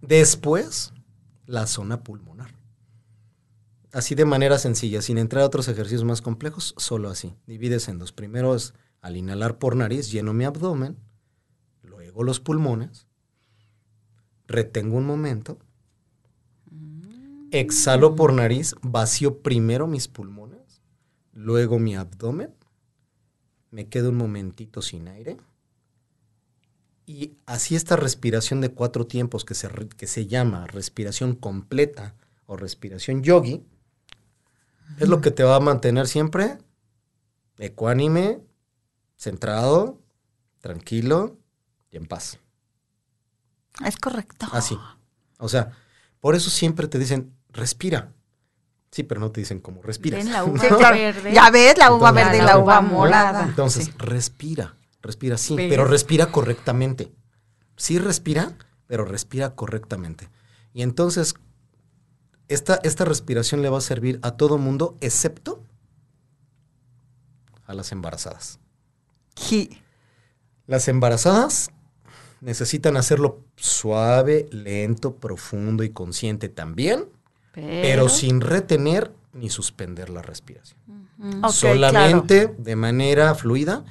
[0.00, 0.92] después
[1.46, 2.37] la zona pulmonar.
[3.92, 7.34] Así de manera sencilla, sin entrar a otros ejercicios más complejos, solo así.
[7.46, 8.12] Divides en dos.
[8.12, 10.98] Primero es al inhalar por nariz, lleno mi abdomen,
[11.82, 13.06] luego los pulmones,
[14.46, 15.58] retengo un momento,
[17.50, 20.82] exhalo por nariz, vacío primero mis pulmones,
[21.32, 22.54] luego mi abdomen,
[23.70, 25.38] me quedo un momentito sin aire.
[27.06, 32.56] Y así esta respiración de cuatro tiempos que se, que se llama respiración completa o
[32.56, 33.64] respiración yogi,
[34.98, 36.58] es lo que te va a mantener siempre
[37.58, 38.40] ecuánime,
[39.16, 40.00] centrado,
[40.60, 41.36] tranquilo
[41.90, 42.38] y en paz.
[43.84, 44.46] Es correcto.
[44.52, 44.78] Así.
[45.38, 45.72] O sea,
[46.20, 48.12] por eso siempre te dicen, respira.
[48.90, 50.24] Sí, pero no te dicen cómo respiras.
[50.24, 50.96] Ven la uva Sí, claro.
[50.96, 51.32] verde.
[51.32, 53.44] Ya ves la uva Entonces, verde y la la uva morada.
[53.44, 53.92] Entonces, Sí.
[53.98, 57.12] respira, respira sí, pero respira correctamente.
[57.76, 60.30] Sí respira, pero respira correctamente.
[60.72, 61.34] Y entonces,
[62.48, 65.62] esta, esta respiración le va a servir a todo mundo, excepto
[67.66, 68.58] a las embarazadas.
[69.36, 69.80] Ji-
[70.66, 71.70] Las embarazadas
[72.40, 77.06] necesitan hacerlo suave, lento, profundo y consciente también,
[77.52, 80.78] pero sin retener ni suspender la respiración.
[81.50, 83.84] Solamente de manera fluida,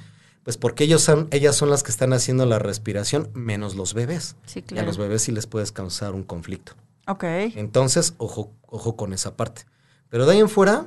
[0.44, 4.36] pues porque ellos son, ellas son las que están haciendo la respiración, menos los bebés.
[4.46, 4.86] Sí, Y a claro.
[4.86, 6.72] los bebés sí les puedes causar un conflicto.
[7.08, 7.24] Ok.
[7.24, 9.62] Entonces, ojo, ojo con esa parte.
[10.10, 10.86] Pero de ahí en fuera,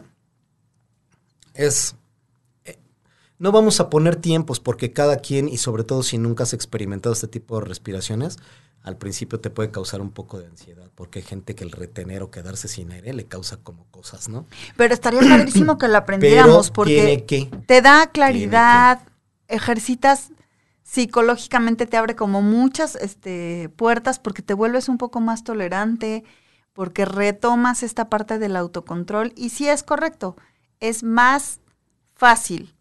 [1.56, 1.96] es.
[2.64, 2.78] eh,
[3.40, 7.14] no vamos a poner tiempos porque cada quien, y sobre todo si nunca has experimentado
[7.14, 8.38] este tipo de respiraciones,
[8.84, 12.24] al principio te puede causar un poco de ansiedad, porque hay gente que el retener
[12.24, 14.46] o quedarse sin aire le causa como cosas, ¿no?
[14.78, 17.50] Pero estaría padrísimo que lo aprendiéramos Pero porque tiene que.
[17.66, 19.02] te da claridad,
[19.48, 20.32] ejercitas
[20.92, 26.26] psicológicamente te abre como muchas este, puertas porque te vuelves un poco más tolerante,
[26.74, 29.32] porque retomas esta parte del autocontrol.
[29.38, 30.36] Y sí es correcto,
[30.82, 31.62] es más
[32.14, 32.76] fácil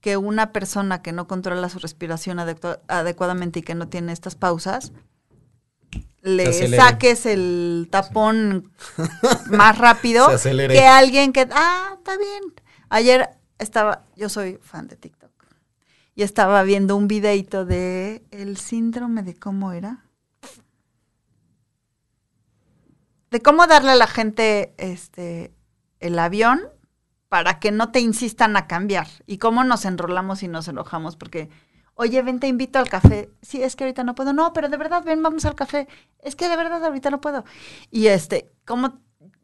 [0.00, 4.34] que una persona que no controla su respiración adecua- adecuadamente y que no tiene estas
[4.34, 4.92] pausas,
[6.22, 6.46] le
[6.78, 8.72] saques el tapón
[9.50, 10.28] más rápido
[10.80, 12.54] que alguien que, ah, está bien.
[12.88, 15.17] Ayer estaba, yo soy fan de TikTok,
[16.18, 20.04] y estaba viendo un videito de el síndrome de cómo era.
[23.30, 25.54] De cómo darle a la gente este
[26.00, 26.60] el avión
[27.28, 29.06] para que no te insistan a cambiar.
[29.26, 31.50] Y cómo nos enrolamos y nos enojamos porque,
[31.94, 33.30] oye, ven, te invito al café.
[33.40, 34.32] Sí, es que ahorita no puedo.
[34.32, 35.86] No, pero de verdad, ven, vamos al café.
[36.18, 37.44] Es que de verdad ahorita no puedo.
[37.92, 38.98] Y este, como,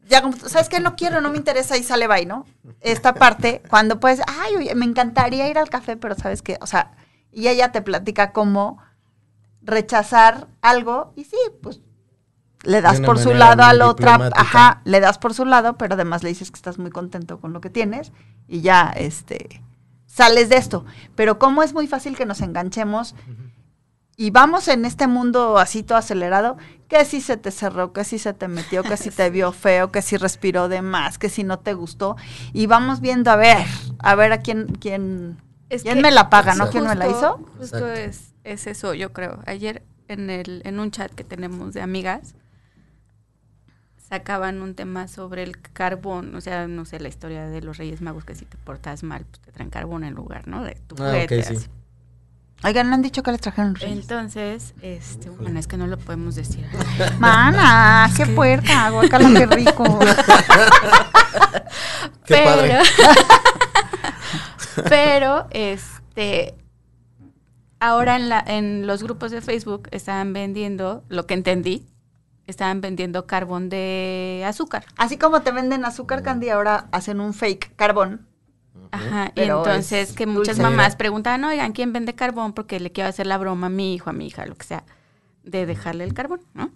[0.07, 0.79] ya como, ¿sabes qué?
[0.79, 2.45] No quiero, no me interesa y sale bye, ¿no?
[2.81, 6.57] Esta parte, cuando puedes, ay, oye, me encantaría ir al café, pero ¿sabes qué?
[6.61, 6.91] O sea,
[7.31, 8.77] y ella te platica cómo
[9.61, 11.81] rechazar algo y sí, pues
[12.63, 16.23] le das por su lado al otra, ajá, le das por su lado, pero además
[16.23, 18.11] le dices que estás muy contento con lo que tienes
[18.47, 19.61] y ya, este,
[20.05, 20.85] sales de esto.
[21.15, 23.15] Pero como es muy fácil que nos enganchemos
[24.17, 28.19] y vamos en este mundo así todo acelerado, que si se te cerró, que si
[28.19, 31.43] se te metió, que si te vio feo, que si respiró de más, que si
[31.43, 32.15] no te gustó
[32.53, 33.65] y vamos viendo a ver,
[33.99, 35.37] a ver a quién, quién,
[35.69, 36.69] Es quién que me la paga, ¿no?
[36.69, 37.39] ¿Quién me la hizo?
[37.57, 39.39] Justo es, es eso, yo creo.
[39.45, 42.35] Ayer en, el, en un chat que tenemos de amigas,
[43.97, 48.01] sacaban un tema sobre el carbón, o sea, no sé, la historia de los Reyes
[48.01, 50.63] Magos, que si te portas mal, pues te traen carbón en lugar, ¿no?
[50.63, 51.55] De tu Ah, juguete, ok, sí.
[51.57, 51.69] así.
[52.65, 53.99] Oigan, ¿le han dicho que les trajeron reyes?
[53.99, 56.65] Entonces, este, bueno, es que no lo podemos decir.
[57.19, 59.99] Mana, qué puerta, guacala, qué rico.
[62.25, 62.79] Qué padre.
[64.89, 66.55] pero, este,
[67.79, 71.85] ahora en, la, en los grupos de Facebook estaban vendiendo, lo que entendí,
[72.47, 74.85] estaban vendiendo carbón de azúcar.
[74.97, 78.25] Así como te venden azúcar candy, ahora hacen un fake carbón.
[78.91, 80.61] Ajá, y Pero entonces es que muchas dulce.
[80.71, 82.53] mamás preguntaban, oigan, ¿quién vende carbón?
[82.53, 84.83] Porque le quiero hacer la broma a mi hijo, a mi hija, lo que sea,
[85.43, 86.71] de dejarle el carbón, ¿no?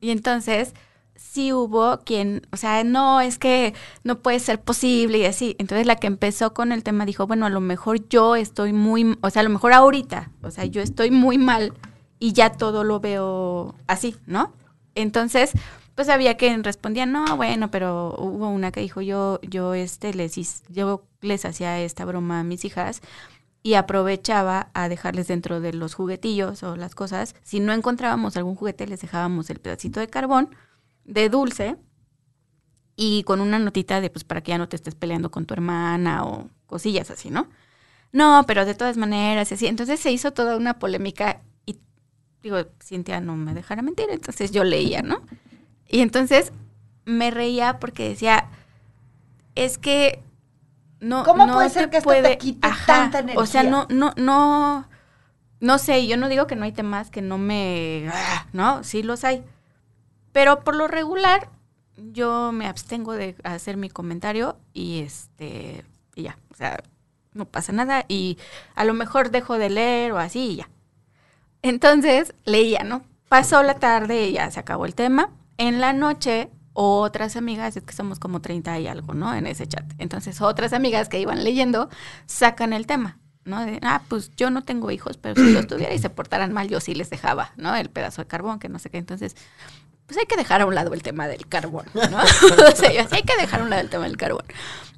[0.00, 0.74] Y entonces
[1.16, 5.56] sí hubo quien, o sea, no, es que no puede ser posible y así.
[5.58, 9.16] Entonces la que empezó con el tema dijo, bueno, a lo mejor yo estoy muy,
[9.20, 11.72] o sea, a lo mejor ahorita, o sea, yo estoy muy mal
[12.18, 14.52] y ya todo lo veo así, ¿no?
[14.94, 15.52] Entonces,
[15.94, 20.62] pues había quien respondía, no, bueno, pero hubo una que dijo, yo, yo, este, les,
[20.68, 23.00] yo les hacía esta broma a mis hijas
[23.62, 27.34] y aprovechaba a dejarles dentro de los juguetillos o las cosas.
[27.42, 30.54] Si no encontrábamos algún juguete, les dejábamos el pedacito de carbón,
[31.04, 31.76] de dulce,
[32.96, 35.54] y con una notita de, pues, para que ya no te estés peleando con tu
[35.54, 37.48] hermana o cosillas así, ¿no?
[38.12, 39.66] No, pero de todas maneras, así.
[39.66, 41.78] Entonces se hizo toda una polémica y,
[42.42, 45.22] digo, Cintia no me dejara mentir, entonces yo leía, ¿no?
[45.88, 46.52] Y entonces
[47.04, 48.48] me reía porque decía,
[49.54, 50.22] es que
[51.00, 53.70] no, ¿Cómo no puede ser que esto te quite tanta O sea, energía?
[53.70, 54.88] no, no, no,
[55.60, 59.02] no sé, yo no digo que no hay temas que no me, ah, no, sí
[59.02, 59.44] los hay,
[60.32, 61.50] pero por lo regular
[61.96, 66.82] yo me abstengo de hacer mi comentario y este, y ya, o sea,
[67.32, 68.38] no pasa nada y
[68.74, 70.70] a lo mejor dejo de leer o así y ya.
[71.62, 73.02] Entonces leía, ¿no?
[73.28, 75.30] Pasó la tarde y ya se acabó el tema.
[75.58, 79.34] En la noche, otras amigas, es que somos como 30 y algo, ¿no?
[79.34, 79.84] En ese chat.
[79.98, 81.88] Entonces, otras amigas que iban leyendo
[82.26, 83.64] sacan el tema, ¿no?
[83.64, 86.68] De, ah, pues yo no tengo hijos, pero si los tuviera y se portaran mal,
[86.68, 87.74] yo sí les dejaba, ¿no?
[87.76, 88.98] El pedazo de carbón, que no sé qué.
[88.98, 89.36] Entonces,
[90.06, 92.02] pues hay que dejar a un lado el tema del carbón, ¿no?
[92.68, 94.44] o sea, yo, sí hay que dejar a un lado el tema del carbón.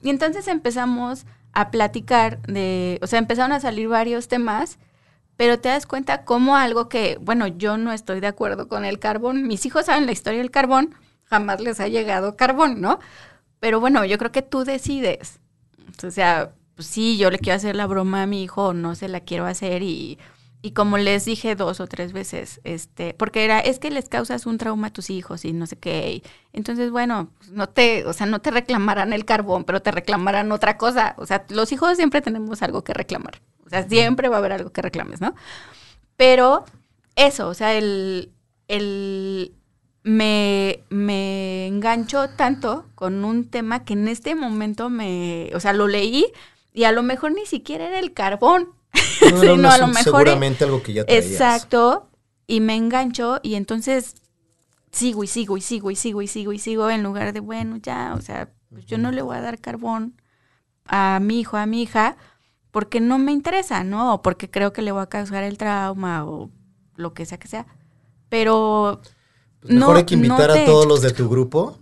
[0.03, 4.79] Y entonces empezamos a platicar de, o sea, empezaron a salir varios temas,
[5.37, 8.99] pero te das cuenta como algo que, bueno, yo no estoy de acuerdo con el
[8.99, 10.95] carbón, mis hijos saben la historia del carbón,
[11.25, 12.99] jamás les ha llegado carbón, ¿no?
[13.61, 15.41] Pero bueno, yo creo que tú decides.
[16.05, 19.09] O sea, pues sí, yo le quiero hacer la broma a mi hijo, no se
[19.09, 20.19] la quiero hacer y
[20.67, 24.47] y como les dije dos o tres veces, este, porque era, es que les causas
[24.47, 26.25] un trauma a tus hijos y no sé qué.
[26.53, 30.51] entonces, bueno, pues, no te, o sea, no te reclamarán el carbón, pero te reclamarán
[30.51, 31.15] otra cosa.
[31.19, 33.41] O sea, los hijos siempre tenemos algo que reclamar.
[33.67, 35.35] O sea, siempre va a haber algo que reclames, ¿no?
[36.17, 36.65] Pero
[37.17, 38.33] eso, o sea, el,
[38.69, 39.53] el
[40.03, 45.89] me, me enganchó tanto con un tema que en este momento me, o sea, lo
[45.89, 46.27] leí
[46.73, 48.69] y a lo mejor ni siquiera era el carbón,
[49.33, 50.05] No, a lo mejor.
[50.05, 51.27] Seguramente algo que ya traías.
[51.27, 52.09] Exacto.
[52.47, 54.15] Y me engancho y entonces
[54.93, 57.77] sigo y sigo y sigo y sigo y sigo y sigo en lugar de, bueno,
[57.77, 60.21] ya, o sea, pues yo no le voy a dar carbón
[60.87, 62.17] a mi hijo, a mi hija,
[62.77, 64.13] porque no me interesa, ¿no?
[64.13, 66.51] O porque creo que le voy a causar el trauma o
[66.95, 67.65] lo que sea que sea.
[68.29, 69.01] Pero
[69.61, 71.79] pues mejor hay que invitar a todos los de tu grupo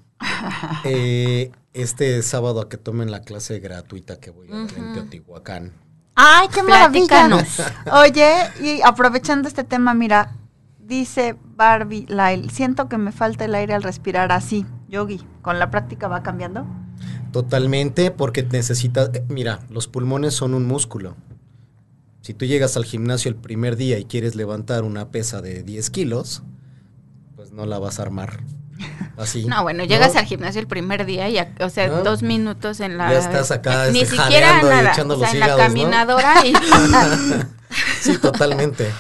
[0.84, 5.72] eh, este sábado a que tomen la clase gratuita que voy a uh en Teotihuacán.
[6.14, 7.44] Ay, qué maravilla.
[7.92, 10.36] Oye, y aprovechando este tema, mira,
[10.78, 15.26] dice Barbie Lyle, siento que me falta el aire al respirar así, yogi.
[15.42, 16.64] ¿Con la práctica va cambiando?
[17.34, 21.16] Totalmente, porque necesitas, mira, los pulmones son un músculo.
[22.20, 25.90] Si tú llegas al gimnasio el primer día y quieres levantar una pesa de 10
[25.90, 26.44] kilos,
[27.34, 28.44] pues no la vas a armar.
[29.16, 29.46] Así.
[29.48, 33.10] No, bueno, llegas al gimnasio el primer día y, o sea, dos minutos en la.
[33.10, 33.86] Ya estás acá.
[33.90, 34.92] Ni este, siquiera nada.
[34.92, 36.54] o sea, en la caminadora y.
[38.00, 38.92] sí, totalmente.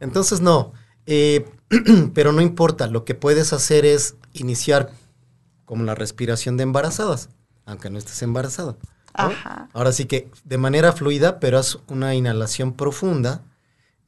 [0.00, 0.72] Entonces, no.
[1.06, 1.48] Eh,
[2.14, 2.88] pero no importa.
[2.88, 4.90] Lo que puedes hacer es iniciar
[5.64, 7.28] como la respiración de embarazadas,
[7.66, 8.76] aunque no estés embarazada.
[9.72, 13.44] Ahora sí que de manera fluida, pero haz una inhalación profunda.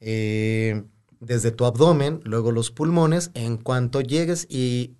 [0.01, 0.83] Eh,
[1.19, 4.95] desde tu abdomen, luego los pulmones, en cuanto llegues y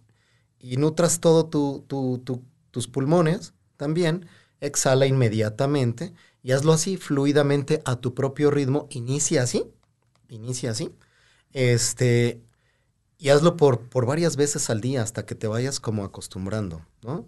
[0.60, 1.86] y nutras todo tu,
[2.72, 4.28] tus pulmones también,
[4.60, 8.88] exhala inmediatamente y hazlo así, fluidamente, a tu propio ritmo.
[8.92, 9.66] Inicia así,
[10.28, 10.94] inicia así.
[11.54, 12.42] Este,
[13.18, 17.26] y hazlo por, por varias veces al día hasta que te vayas como acostumbrando, ¿no?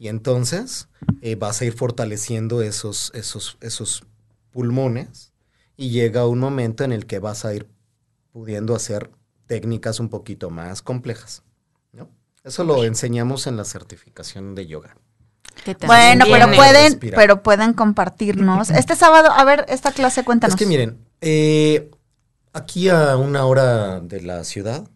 [0.00, 0.88] Y entonces
[1.20, 4.02] eh, vas a ir fortaleciendo esos, esos, esos
[4.50, 5.34] pulmones
[5.76, 7.68] y llega un momento en el que vas a ir
[8.32, 9.10] pudiendo hacer
[9.46, 11.44] técnicas un poquito más complejas.
[12.42, 14.96] Eso lo enseñamos en la certificación de yoga.
[15.86, 18.70] Bueno, pero pueden, pero pueden compartirnos.
[18.74, 20.54] Este sábado, a ver, esta clase cuéntanos.
[20.54, 21.90] Es que miren, eh,
[22.54, 24.88] aquí a una hora de la ciudad,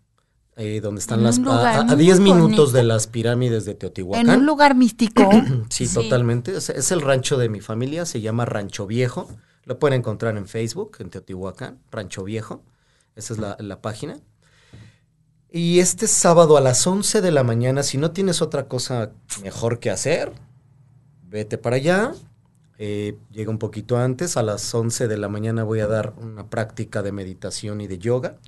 [0.57, 4.29] eh, donde están las a 10 minutos de las pirámides de Teotihuacán.
[4.29, 5.29] En un lugar místico.
[5.71, 6.57] sí, totalmente.
[6.57, 9.29] Es, el rancho de mi familia, se llama Rancho Viejo.
[9.65, 12.63] Lo pueden encontrar en Facebook, en Teotihuacán, Rancho Viejo.
[13.17, 14.21] Esa es la, la página.
[15.51, 19.13] Y este sábado a las 11 de la mañana, si no tienes otra cosa
[19.43, 20.33] mejor que hacer,
[21.23, 22.13] vete para allá.
[22.79, 26.51] Eh, llega un poquito antes, a las 11 de la mañana voy a dar una
[26.51, 28.39] práctica de meditación y de yoga.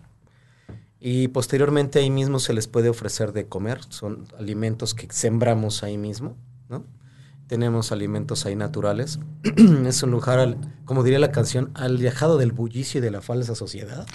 [0.98, 5.98] Y posteriormente ahí mismo se les puede ofrecer de comer, son alimentos que sembramos ahí
[5.98, 6.36] mismo,
[6.68, 6.84] ¿no?
[7.48, 9.20] Tenemos alimentos ahí naturales.
[9.86, 14.06] es un lugar, como diría la canción, alejado del bullicio y de la falsa sociedad.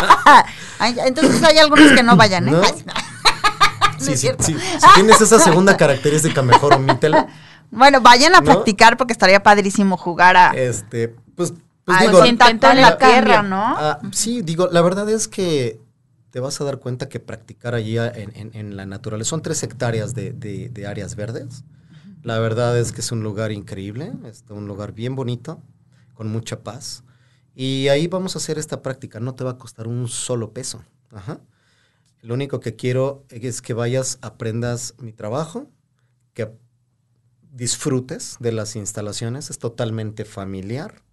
[0.80, 2.56] Entonces hay algunos que no vayan, ¿eh?
[3.98, 4.56] sí, sí, Si
[4.94, 7.28] tienes esa segunda característica, mejor omítela.
[7.70, 10.50] Bueno, vayan a practicar porque estaría padrísimo jugar a...
[10.52, 11.52] Este, pues...
[11.84, 12.38] pues digo, en
[12.80, 13.76] la tierra, ¿no?
[13.78, 15.85] Ah, sí, digo, la verdad es que
[16.36, 20.32] te vas a dar cuenta que practicar allí en, la naturaleza son tres hectáreas de,
[20.34, 21.64] de áreas verdes
[22.26, 25.62] la verdad es que es un lugar increíble, es un lugar bien bonito,
[26.12, 27.04] con mucha paz.
[27.54, 29.20] Y ahí vamos a hacer esta práctica.
[29.20, 30.84] No te va a costar un solo peso.
[32.22, 35.70] Lo único que quiero es que vayas, aprendas mi trabajo,
[36.34, 36.50] que
[37.52, 39.48] disfrutes de las instalaciones.
[39.48, 41.04] Es totalmente familiar.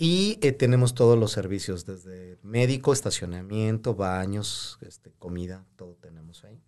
[0.00, 6.62] Y eh, tenemos todos los servicios, desde médico, estacionamiento, baños, este, comida, todo tenemos ahí.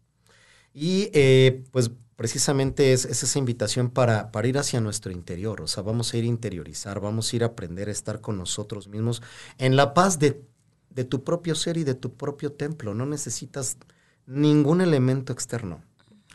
[0.74, 5.68] Y eh, pues precisamente es, es esa invitación para, para, ir hacia nuestro interior, o
[5.68, 8.88] sea, vamos a ir a interiorizar, vamos a ir a aprender a estar con nosotros
[8.88, 9.22] mismos
[9.58, 10.42] en la paz de,
[10.90, 12.94] de tu propio ser y de tu propio templo.
[12.94, 13.78] No necesitas
[14.26, 15.84] ningún elemento externo.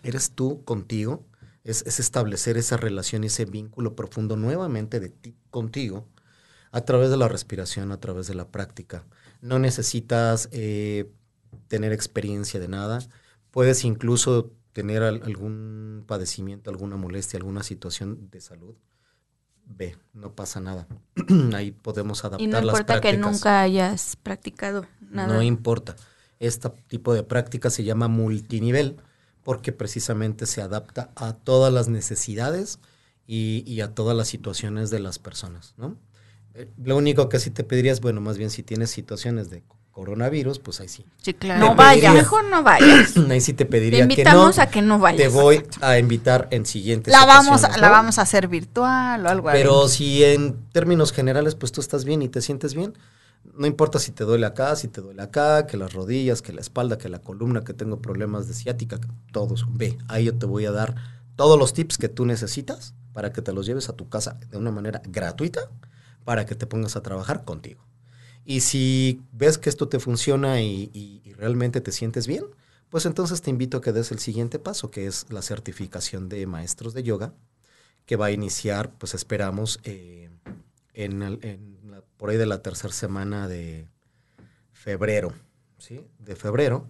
[0.02, 1.26] Eres tú contigo,
[1.66, 6.08] es, es, establecer esa relación ese vínculo profundo nuevamente de ti contigo
[6.76, 9.06] a través de la respiración, a través de la práctica.
[9.40, 11.10] No necesitas eh,
[11.70, 13.00] tener experiencia de nada.
[13.50, 18.76] Puedes incluso tener al, algún padecimiento, alguna molestia, alguna situación de salud.
[19.66, 20.86] Ve, no pasa nada.
[21.54, 23.32] Ahí podemos adaptar Y no las importa que prácticas.
[23.32, 25.34] nunca hayas practicado nada.
[25.34, 25.96] No importa.
[26.40, 28.98] Este tipo de práctica se llama multinivel
[29.46, 32.80] porque precisamente se adapta a todas las necesidades
[33.26, 35.96] y, y a todas las situaciones de las personas, ¿no?
[36.84, 40.60] Lo único que sí te pediría es, bueno, más bien si tienes situaciones de coronavirus,
[40.60, 41.06] pues ahí sí.
[41.22, 41.60] Sí, claro.
[41.66, 42.04] No vayas.
[42.04, 43.16] pediría- Mejor no vayas.
[43.30, 44.14] Ahí sí te Te pediría que no.
[44.14, 45.22] invitamos a que no vayas.
[45.22, 49.50] Te voy a invitar en siguientes La vamos, la vamos a hacer virtual o algo
[49.50, 49.58] así.
[49.58, 52.94] Pero si en términos generales, pues tú estás bien y te sientes bien,
[53.54, 56.60] no importa si te duele acá, si te duele acá, que las rodillas, que la
[56.62, 60.46] espalda, que la columna, que tengo problemas de ciática, que todos, ve, ahí yo te
[60.46, 60.96] voy a dar
[61.38, 64.58] todos los tips que tú necesitas para que te los lleves a tu casa de
[64.58, 65.62] una manera gratuita,
[66.26, 67.86] para que te pongas a trabajar contigo.
[68.44, 72.46] Y si ves que esto te funciona y, realmente te sientes bien,
[72.90, 76.46] pues entonces te invito a que des el siguiente paso, que es la certificación de
[76.46, 77.34] maestros de yoga,
[78.06, 80.30] que va a iniciar, pues esperamos, eh,
[80.94, 83.88] en, por ahí de la tercera semana de
[84.72, 85.34] febrero,
[85.78, 86.06] ¿sí?
[86.20, 86.88] De febrero.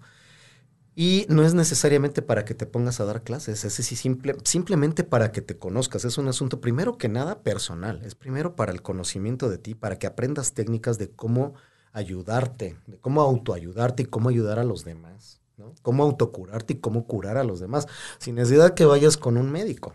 [0.97, 5.33] Y no es necesariamente para que te pongas a dar clases, es simple, simplemente para
[5.33, 6.05] que te conozcas.
[6.05, 9.99] Es un asunto primero que nada personal, es primero para el conocimiento de ti, para
[9.99, 11.53] que aprendas técnicas de cómo
[11.91, 15.73] ayudarte, de cómo autoayudarte y cómo ayudar a los demás, ¿no?
[15.81, 17.87] Cómo autocurarte y cómo curar a los demás,
[18.17, 19.93] sin necesidad que vayas con un médico.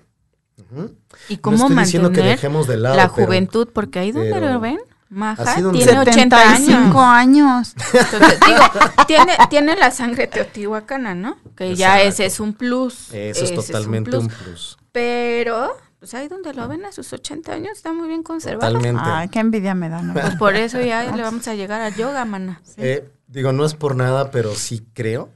[1.30, 3.68] ¿Y No cómo estoy diciendo que mantener dejemos de lado, la pero- juventud?
[3.72, 4.78] Porque ahí donde pero- lo ven,
[5.10, 7.74] Maja tiene 80 75 años.
[7.74, 7.74] años.
[7.92, 8.60] Entonces, digo,
[9.08, 11.36] tiene, tiene la sangre teotihuacana, ¿no?
[11.56, 13.12] Que ya ese es un plus.
[13.12, 14.22] Eso es totalmente plus.
[14.22, 14.78] un plus.
[14.92, 18.72] Pero, pues ahí donde lo ven a sus 80 años, está muy bien conservado.
[18.72, 19.02] Totalmente.
[19.04, 20.12] Ay, qué envidia me da, ¿no?
[20.14, 22.62] Pues por eso ya le vamos a llegar al yoga, mana.
[22.76, 25.28] Eh, digo, no es por nada, pero sí creo,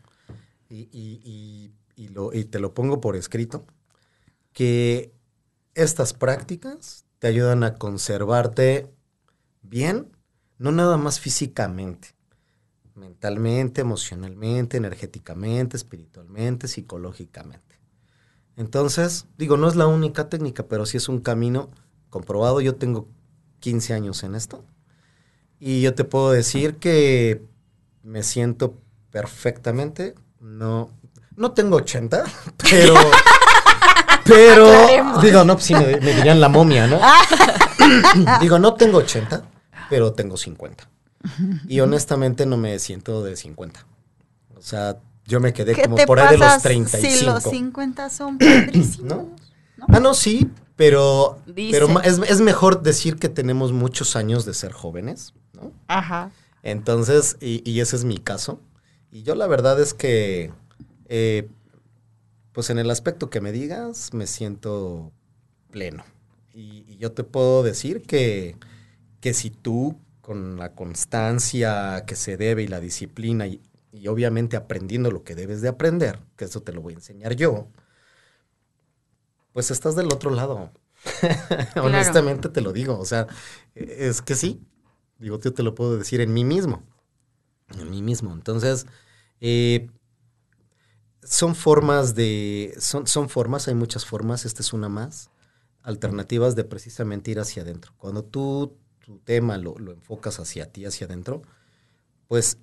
[0.70, 3.64] y, y- y- y lo, y te lo pongo por escrito,
[4.52, 5.12] que
[5.74, 8.88] estas prácticas te ayudan a conservarte
[9.64, 10.12] bien,
[10.58, 12.14] no nada más físicamente,
[12.94, 17.74] mentalmente, emocionalmente, energéticamente, espiritualmente, psicológicamente.
[18.56, 21.70] Entonces, digo, no es la única técnica, pero sí es un camino
[22.08, 22.60] comprobado.
[22.60, 23.08] Yo tengo
[23.60, 24.64] 15 años en esto.
[25.58, 27.42] Y yo te puedo decir que
[28.02, 28.78] me siento
[29.10, 30.14] perfectamente.
[30.40, 30.90] No,
[31.36, 32.24] no tengo 80,
[32.70, 32.94] pero.
[34.26, 35.20] Pero.
[35.20, 36.98] Digo, no, pues sí, me, me dirían la momia, ¿no?
[38.40, 39.44] digo, no tengo 80,
[39.90, 40.88] pero tengo 50.
[41.68, 43.86] Y honestamente no me siento de 50.
[44.56, 47.18] O sea, yo me quedé ¿Qué como por ahí de los pasa 35.
[47.18, 49.08] si los 50 son padrísimos?
[49.08, 49.30] ¿No?
[49.88, 51.78] Ah, no, sí, pero, Dice.
[51.78, 55.72] pero es, es mejor decir que tenemos muchos años de ser jóvenes, ¿no?
[55.88, 56.30] Ajá.
[56.62, 58.60] Entonces, y, y ese es mi caso.
[59.10, 60.52] Y yo la verdad es que,
[61.08, 61.48] eh,
[62.52, 65.12] pues en el aspecto que me digas, me siento
[65.70, 66.04] pleno.
[66.52, 68.56] Y, y yo te puedo decir que,
[69.24, 74.54] que si tú, con la constancia que se debe y la disciplina, y, y obviamente
[74.54, 77.68] aprendiendo lo que debes de aprender, que eso te lo voy a enseñar yo,
[79.54, 80.70] pues estás del otro lado.
[81.76, 82.98] Honestamente te lo digo.
[82.98, 83.26] O sea,
[83.74, 84.60] es que sí.
[85.18, 86.82] Digo, yo te lo puedo decir en mí mismo.
[87.78, 88.34] En mí mismo.
[88.34, 88.84] Entonces,
[89.40, 89.88] eh,
[91.22, 92.74] son formas de.
[92.78, 94.44] Son, son formas, hay muchas formas.
[94.44, 95.30] Esta es una más.
[95.82, 97.94] Alternativas de precisamente ir hacia adentro.
[97.96, 101.42] Cuando tú tu tema lo, lo enfocas hacia ti, hacia adentro,
[102.28, 102.58] pues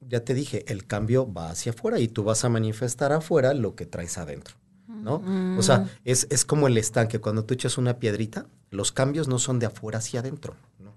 [0.00, 3.74] ya te dije, el cambio va hacia afuera y tú vas a manifestar afuera lo
[3.74, 4.56] que traes adentro.
[4.86, 5.22] ¿no?
[5.58, 7.20] O sea, es, es como el estanque.
[7.20, 10.96] Cuando tú echas una piedrita, los cambios no son de afuera hacia adentro, ¿no?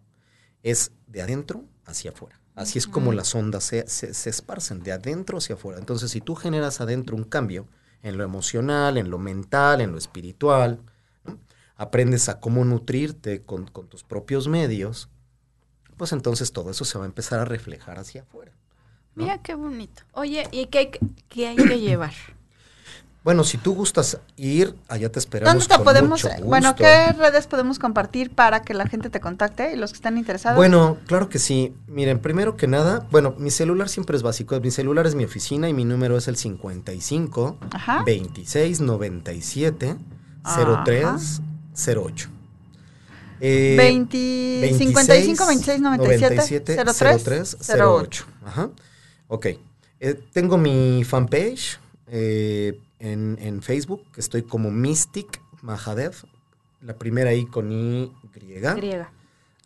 [0.63, 2.39] Es de adentro hacia afuera.
[2.55, 5.79] Así es como las ondas se, se, se esparcen, de adentro hacia afuera.
[5.79, 7.67] Entonces, si tú generas adentro un cambio
[8.01, 10.79] en lo emocional, en lo mental, en lo espiritual.
[11.78, 15.09] Aprendes a cómo nutrirte con, con tus propios medios,
[15.95, 18.51] pues entonces todo eso se va a empezar a reflejar hacia afuera.
[19.15, 19.23] ¿no?
[19.23, 20.03] Mira qué bonito.
[20.13, 20.99] Oye, ¿y qué hay que,
[21.30, 22.13] qué hay que llevar?
[23.23, 25.53] Bueno, si tú gustas ir, allá te esperamos.
[25.53, 29.19] ¿Dónde te con podemos, mucho bueno, qué redes podemos compartir para que la gente te
[29.19, 30.55] contacte y los que están interesados?
[30.55, 31.75] Bueno, claro que sí.
[31.88, 34.57] Miren, primero que nada, bueno, mi celular siempre es básico.
[34.61, 38.03] Mi celular es mi oficina y mi número es el 55 Ajá.
[38.05, 39.97] 26 97
[40.43, 40.84] Ajá.
[40.86, 41.41] 03
[41.78, 42.30] 08.
[43.39, 46.78] Eh, 20, 55 26 97
[47.23, 48.25] 03 08.
[48.45, 48.71] Ajá.
[49.28, 49.45] Ok.
[49.99, 56.15] Eh, tengo mi fanpage eh, en, en Facebook, que estoy como Mystic Mahadev.
[56.82, 58.73] La primera I con I griega.
[58.73, 59.11] Griega.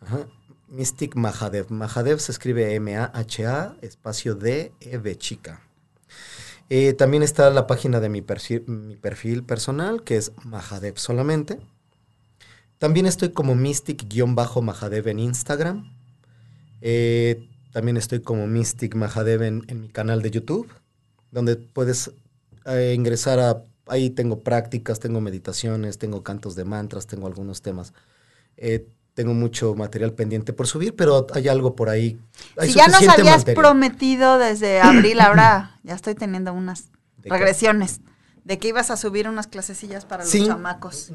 [0.00, 0.26] Ajá.
[0.68, 1.70] Mystic Mahadev.
[1.70, 5.60] Mahadev se escribe M-A-H-A, espacio D, E de chica.
[6.70, 11.58] Eh, también está la página de mi perfil, mi perfil personal, que es Mahadev solamente.
[12.82, 15.92] También estoy como Mystic-Mahadev en Instagram.
[16.80, 20.68] Eh, también estoy como Mystic Mahadev en, en mi canal de YouTube,
[21.30, 22.10] donde puedes
[22.66, 23.62] eh, ingresar a...
[23.86, 27.92] Ahí tengo prácticas, tengo meditaciones, tengo cantos de mantras, tengo algunos temas.
[28.56, 32.18] Eh, tengo mucho material pendiente por subir, pero hay algo por ahí.
[32.56, 36.86] Hay Si ya nos habías prometido desde abril, ahora ya estoy teniendo unas
[37.18, 37.30] ¿De qué?
[37.30, 38.00] regresiones
[38.42, 40.40] de que ibas a subir unas clasecillas para Sí.
[40.40, 41.12] los chamacos.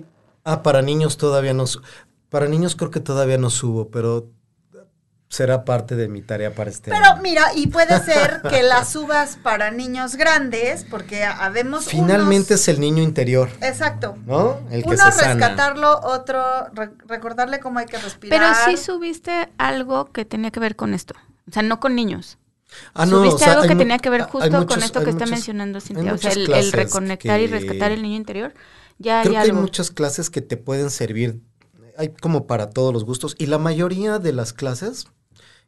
[0.50, 1.68] Ah, para niños todavía no.
[1.68, 1.82] su-
[2.30, 4.30] Para niños creo que todavía no subo, pero
[5.30, 7.22] será parte de mi tarea para este Pero año.
[7.22, 12.68] mira, y puede ser que las subas para niños grandes, porque habemos Finalmente unos- es
[12.70, 14.16] el niño interior, Exacto.
[14.26, 14.60] ¿no?
[14.72, 15.34] El que Uno se sana.
[15.34, 16.42] rescatarlo, otro
[16.74, 18.40] re- recordarle cómo hay que respirar.
[18.40, 21.14] Pero sí subiste algo que tenía que ver con esto.
[21.50, 22.38] O sea, no con niños.
[22.94, 25.10] Ah, no, subiste o sea, algo que tenía que ver justo muchos- con esto que
[25.10, 26.14] está muchos- mencionando Cintia.
[26.14, 28.54] O sea, el, reconectar y rescatar el niño interior.
[29.00, 31.42] Ya hay Creo que hay muchas clases que te pueden servir,
[31.98, 35.08] hay como para todos los gustos, y la mayoría de las clases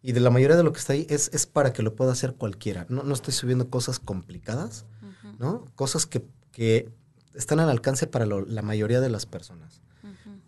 [0.01, 2.11] y de la mayoría de lo que está ahí es, es para que lo pueda
[2.13, 2.85] hacer cualquiera.
[2.89, 4.85] No, no estoy subiendo cosas complicadas,
[5.39, 5.65] ¿no?
[5.75, 6.89] Cosas que, que
[7.33, 9.81] están al alcance para lo- la mayoría de las personas.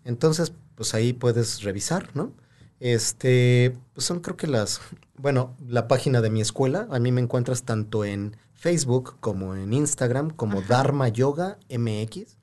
[0.04, 2.32] Entonces, pues ahí puedes revisar, ¿no?
[2.80, 4.80] Este, pues son creo que las,
[5.16, 9.72] bueno, la página de mi escuela, a mí me encuentras tanto en Facebook como en
[9.72, 12.38] Instagram, como Dharma Yoga MX,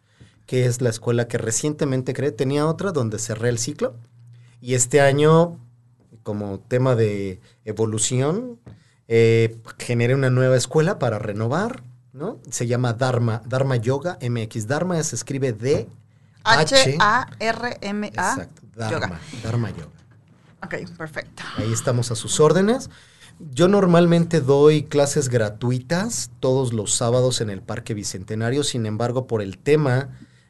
[0.49, 2.31] que es la escuela que recientemente creé.
[2.31, 3.93] Tenía otra donde cerré el ciclo
[4.59, 5.59] y este año,
[6.23, 8.59] como tema de evolución,
[9.07, 11.83] eh, generé una nueva escuela para renovar,
[12.13, 12.39] ¿no?
[12.49, 14.65] Se llama Dharma, Dharma Yoga MX.
[14.65, 15.87] Dharma se escribe D.
[16.43, 18.07] H-A-R-M-A.
[18.07, 19.19] Exacto, Dharma, Yoga.
[19.43, 19.91] Dharma Yoga.
[20.63, 21.43] Ok, perfecto.
[21.57, 22.89] Ahí estamos a sus órdenes.
[23.51, 29.43] Yo normalmente doy clases gratuitas todos los sábados en el Parque Bicentenario, sin embargo, por
[29.43, 30.09] el tema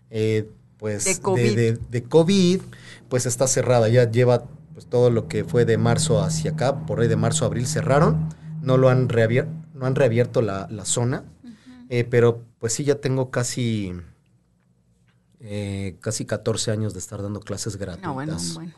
[0.10, 1.56] eh, pues, De COVID.
[1.56, 2.62] de- de COVID,
[3.10, 3.90] pues está cerrada.
[3.90, 7.44] Ya lleva pues, todo lo que fue de marzo hacia acá, por ahí de marzo
[7.46, 8.30] a abril cerraron.
[8.62, 11.24] No lo han reabierto, no han reabierto la, la zona,
[11.90, 13.94] eh, pero pues sí ya tengo casi,
[15.40, 18.08] eh, casi 14 años de estar dando clases gratuitas.
[18.08, 18.74] No, bueno, bueno.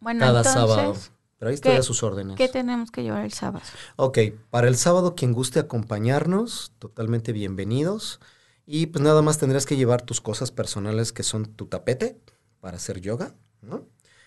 [0.00, 0.96] Bueno, cada entonces, sábado.
[1.38, 2.36] Pero ahí estoy ¿qué- a sus órdenes.
[2.36, 3.64] ¿qué tenemos que llevar el sábado?
[3.96, 4.18] Ok,
[4.50, 8.20] para el sábado quien guste acompañarnos, totalmente bienvenidos.
[8.66, 12.18] Y pues nada más tendrás que llevar tus cosas personales que son tu tapete
[12.60, 13.86] para hacer yoga, ¿no?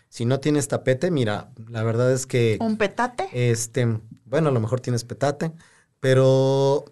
[0.10, 3.28] Si no tienes tapete, mira, la verdad es que ¿Un petate?
[3.34, 5.52] este, bueno, a lo mejor tienes petate,
[6.00, 6.86] pero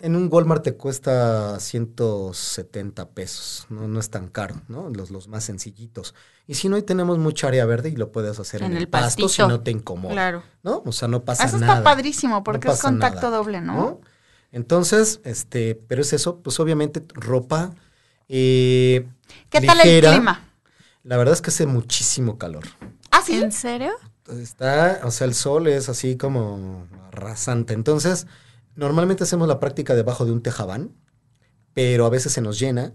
[0.00, 4.90] en un Walmart te cuesta 170 pesos, no, no es tan caro, ¿no?
[4.90, 6.14] Los, los más sencillitos.
[6.46, 8.88] Y si no, ahí tenemos mucha área verde y lo puedes hacer en, En el,
[8.88, 10.12] pasto si no te incomoda.
[10.12, 10.42] Claro.
[10.62, 10.82] ¿No?
[10.84, 11.78] O sea, no pasa Eso nada.
[11.78, 14.00] está padrísimo porque es contacto nada, doble, ¿no?
[14.54, 17.74] Entonces, este, pero es eso, pues obviamente ropa.
[18.28, 19.04] eh,
[19.50, 20.10] ¿Qué tal ligera.
[20.10, 20.48] el clima?
[21.02, 22.62] La verdad es que hace muchísimo calor.
[23.10, 23.34] Ah, sí.
[23.34, 23.90] ¿En serio?
[24.28, 27.74] Está, o sea, el sol es así como arrasante.
[27.74, 28.28] Entonces,
[28.76, 30.92] normalmente hacemos la práctica debajo de un tejabán,
[31.72, 32.92] pero a veces se nos llena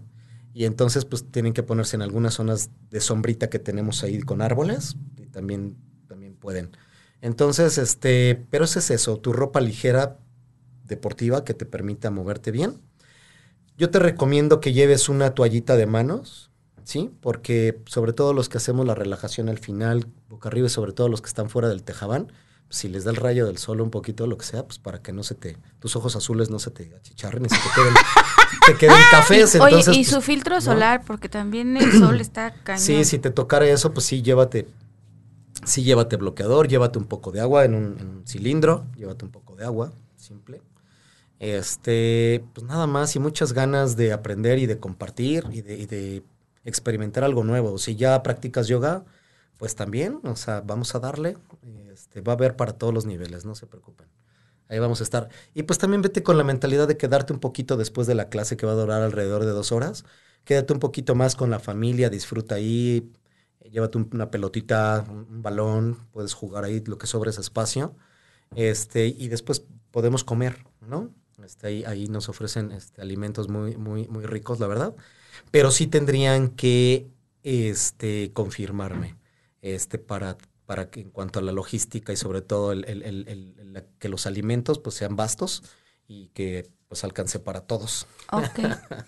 [0.54, 4.40] y entonces pues tienen que ponerse en algunas zonas de sombrita que tenemos ahí con
[4.40, 5.76] árboles y también,
[6.08, 6.70] también pueden.
[7.20, 10.16] Entonces, este, pero ese es eso, tu ropa ligera
[10.90, 12.82] deportiva que te permita moverte bien.
[13.78, 16.50] Yo te recomiendo que lleves una toallita de manos,
[16.84, 17.10] ¿sí?
[17.22, 21.08] Porque sobre todo los que hacemos la relajación al final, boca arriba y sobre todo
[21.08, 22.30] los que están fuera del tejabán,
[22.70, 25.12] si les da el rayo del sol un poquito, lo que sea, pues para que
[25.12, 27.94] no se te, tus ojos azules no se te achicharren y se te queden,
[28.66, 29.54] te queden cafés.
[29.56, 30.60] Oye, entonces, y pues, su filtro ¿no?
[30.60, 32.80] solar, porque también el sol está cañón.
[32.80, 34.68] Sí, si te tocara eso, pues sí, llévate,
[35.64, 39.32] sí, llévate bloqueador, llévate un poco de agua en un, en un cilindro, llévate un
[39.32, 40.62] poco de agua, simple.
[41.40, 45.86] Este, pues nada más y muchas ganas de aprender y de compartir y de, y
[45.86, 46.24] de
[46.64, 47.78] experimentar algo nuevo.
[47.78, 49.06] Si ya practicas yoga,
[49.58, 51.38] pues también, o sea, vamos a darle.
[51.92, 54.08] Este, va a haber para todos los niveles, no se preocupen.
[54.68, 55.28] Ahí vamos a estar.
[55.54, 58.56] Y pues también vete con la mentalidad de quedarte un poquito después de la clase
[58.56, 60.04] que va a durar alrededor de dos horas.
[60.44, 63.12] Quédate un poquito más con la familia, disfruta ahí,
[63.70, 67.96] llévate un- una pelotita, un, balón, puedes jugar ahí lo que sobre ese espacio.
[68.56, 71.10] Este, y después podemos comer, ¿no?
[71.44, 74.94] Este, ahí, ahí nos ofrecen este, alimentos muy, muy, muy ricos, la verdad.
[75.50, 77.08] Pero sí tendrían que
[77.42, 79.16] este, confirmarme
[79.62, 80.36] este, para,
[80.66, 84.08] para que en cuanto a la logística y sobre todo el, el- el- la- que
[84.08, 85.62] los alimentos pues, sean vastos
[86.08, 88.06] y que pues alcance para todos.
[88.32, 88.58] Ok.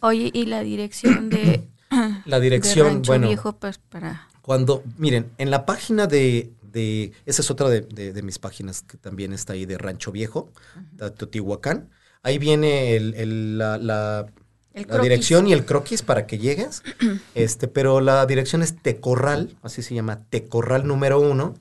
[0.02, 1.68] Oye, ¿y la dirección de,
[2.26, 4.28] La de dirección, Rancho bueno, Viejo, pues para...
[4.40, 8.82] Cuando, miren, en la página de, de esa es otra de, de- de mis páginas
[8.82, 10.50] que también está ahí de Rancho Viejo,
[10.92, 11.90] de Teotihuacán.
[12.22, 14.26] Ahí viene el- el- la, la-
[14.74, 15.02] El la croquis.
[15.02, 16.82] dirección y el croquis para que llegues.
[17.34, 21.54] este, pero la dirección es Tecorral, así se llama, Tecorral número uno.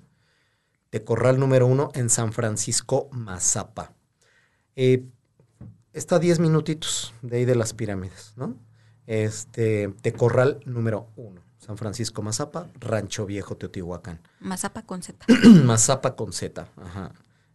[0.89, 3.93] Tecorral número uno en San Francisco, Mazapa.
[4.75, 5.05] Eh,
[5.93, 8.55] está a 10 minutitos de ahí de las pirámides, ¿no?
[9.07, 11.41] Este, Tecorral número uno.
[11.59, 14.19] San Francisco, Mazapa, Rancho Viejo, Teotihuacán.
[14.39, 15.25] Mazapa con Z.
[15.65, 17.11] Mazapa con Z, ajá.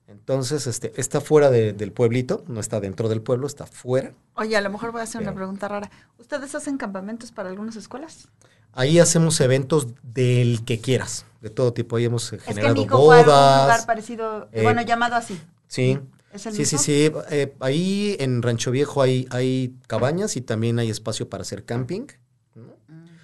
[0.09, 4.13] Entonces, este, está fuera de- del pueblito, no está dentro del pueblo, está fuera.
[4.35, 5.91] Oye, a lo mejor voy a hacer una Pero- pregunta rara.
[6.19, 8.29] ¿Ustedes hacen campamentos para algunas escuelas?
[8.73, 11.97] Ahí hacemos eventos del que quieras, de todo tipo.
[11.97, 13.63] Ahí hemos eh, Es que generado hijo fue a un bodas.
[13.63, 15.41] lugar parecido, eh, bueno, llamado así.
[15.67, 15.99] Sí,
[16.33, 17.23] ¿Es el sí, sí, mismo?
[17.29, 17.35] sí.
[17.35, 22.07] Eh, ahí en Rancho Viejo hay, hay cabañas y también hay espacio para hacer camping.
[22.55, 22.75] ¿no?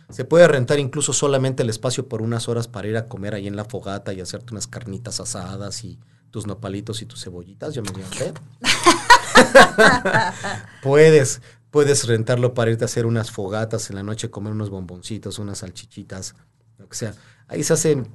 [0.09, 3.47] Se puede rentar incluso solamente el espacio por unas horas para ir a comer ahí
[3.47, 5.99] en la fogata y hacerte unas carnitas asadas y
[6.33, 7.75] tus nopalitos y tus cebollitas.
[7.75, 8.33] Yo me aventé.
[10.83, 15.39] puedes, puedes rentarlo para irte a hacer unas fogatas en la noche, comer unos bomboncitos,
[15.39, 16.35] unas salchichitas,
[16.79, 17.15] lo que sea.
[17.47, 18.11] Ahí se hacen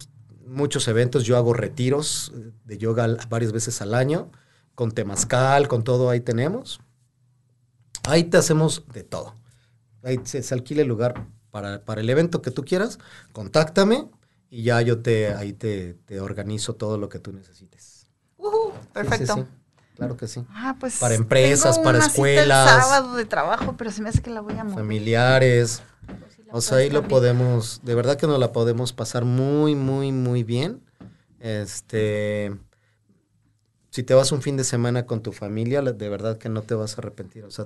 [0.47, 1.25] muchos eventos.
[1.25, 2.33] Yo hago retiros
[2.65, 4.31] de yoga varias veces al año,
[4.73, 6.81] con temazcal, con todo ahí tenemos.
[8.03, 9.35] Ahí te hacemos de todo.
[10.01, 12.97] Ahí se, se alquila el lugar para, para el evento que tú quieras.
[13.31, 14.09] Contáctame
[14.49, 18.06] y ya yo te ahí te, te organizo todo lo que tú necesites.
[18.97, 19.35] Perfecto.
[19.35, 19.57] Sí, sí, sí.
[19.97, 20.45] Claro que sí.
[20.51, 22.75] Ah, pues Para empresas, tengo para una cita escuelas.
[22.75, 24.77] El sábado de trabajo, pero se me hace que la voy a mover.
[24.77, 25.81] Familiares.
[26.45, 30.11] la O sea, ahí lo podemos, de verdad que nos la podemos pasar muy, muy,
[30.11, 30.83] muy bien.
[31.39, 32.55] Este,
[33.89, 36.75] si te vas un fin de semana con tu familia, de verdad que no te
[36.75, 37.45] vas a arrepentir.
[37.45, 37.65] O sea,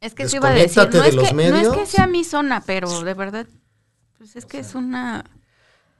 [0.00, 2.06] Es que se iba a decir, no de es, los que, no es que sea
[2.06, 3.48] mi zona, pero de verdad,
[4.16, 5.24] pues es que es una...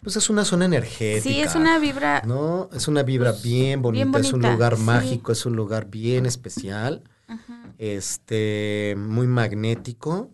[0.05, 1.23] pues es una zona energética.
[1.23, 2.23] Sí, es una vibra...
[2.27, 4.83] No, es una vibra Pues, bien bonita, bien es un lugar sí.
[4.83, 7.03] mágico, es un lugar bien especial,
[7.79, 10.31] este, muy magnético.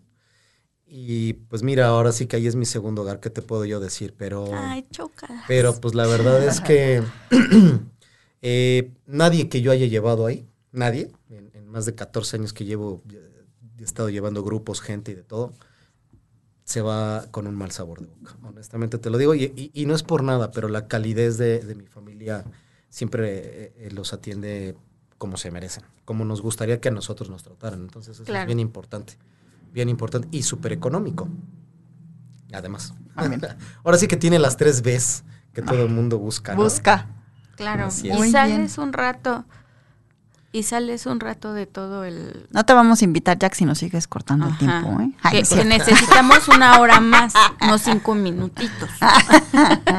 [0.92, 3.78] Y pues mira, ahora sí que ahí es mi segundo hogar, ¿qué te puedo yo
[3.78, 4.12] decir?
[4.18, 5.44] Pero, Ay, choca.
[5.46, 7.00] pero pues la verdad es que
[8.42, 12.64] eh, nadie que yo haya llevado ahí, nadie, en, en más de 14 años que
[12.64, 13.44] llevo, eh,
[13.78, 15.52] he estado llevando grupos, gente y de todo,
[16.70, 18.36] se va con un mal sabor de boca.
[18.44, 21.58] Honestamente te lo digo, y, y- y no es por nada, pero la calidez de,
[21.58, 22.44] de mi familia
[22.88, 24.76] siempre eh, eh, los atiende
[25.18, 27.80] como se merecen, como nos gustaría que a nosotros nos trataran.
[27.80, 28.42] Entonces eso Claro.
[28.42, 29.14] es bien importante,
[29.72, 31.28] bien importante y súper económico.
[32.52, 32.94] Además.
[33.16, 33.40] Amén.
[33.84, 36.54] Ahora sí que tiene las tres Bs que todo el mundo busca.
[36.54, 36.62] ¿no?
[36.62, 37.08] Busca.
[37.56, 37.88] Claro.
[38.02, 39.44] Y sales un rato.
[40.52, 42.48] Y sales un rato de todo el...
[42.50, 45.12] No te vamos a invitar, Jack, si nos sigues cortando el tiempo, ¿eh?
[45.22, 45.54] Ay, que, sí.
[45.54, 48.90] que necesitamos una hora más, no cinco minutitos.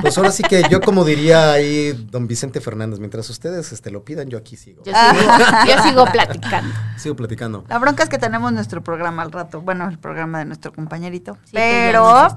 [0.01, 4.03] Pues ahora sí que yo como diría ahí don Vicente Fernández, mientras ustedes este, lo
[4.03, 4.83] pidan, yo aquí sigo.
[4.83, 5.31] Yo sigo,
[5.67, 6.73] yo sigo platicando.
[6.97, 7.65] Sigo platicando.
[7.67, 9.61] La bronca es que tenemos nuestro programa al rato.
[9.61, 11.37] Bueno, el programa de nuestro compañerito.
[11.45, 12.27] Sí, pero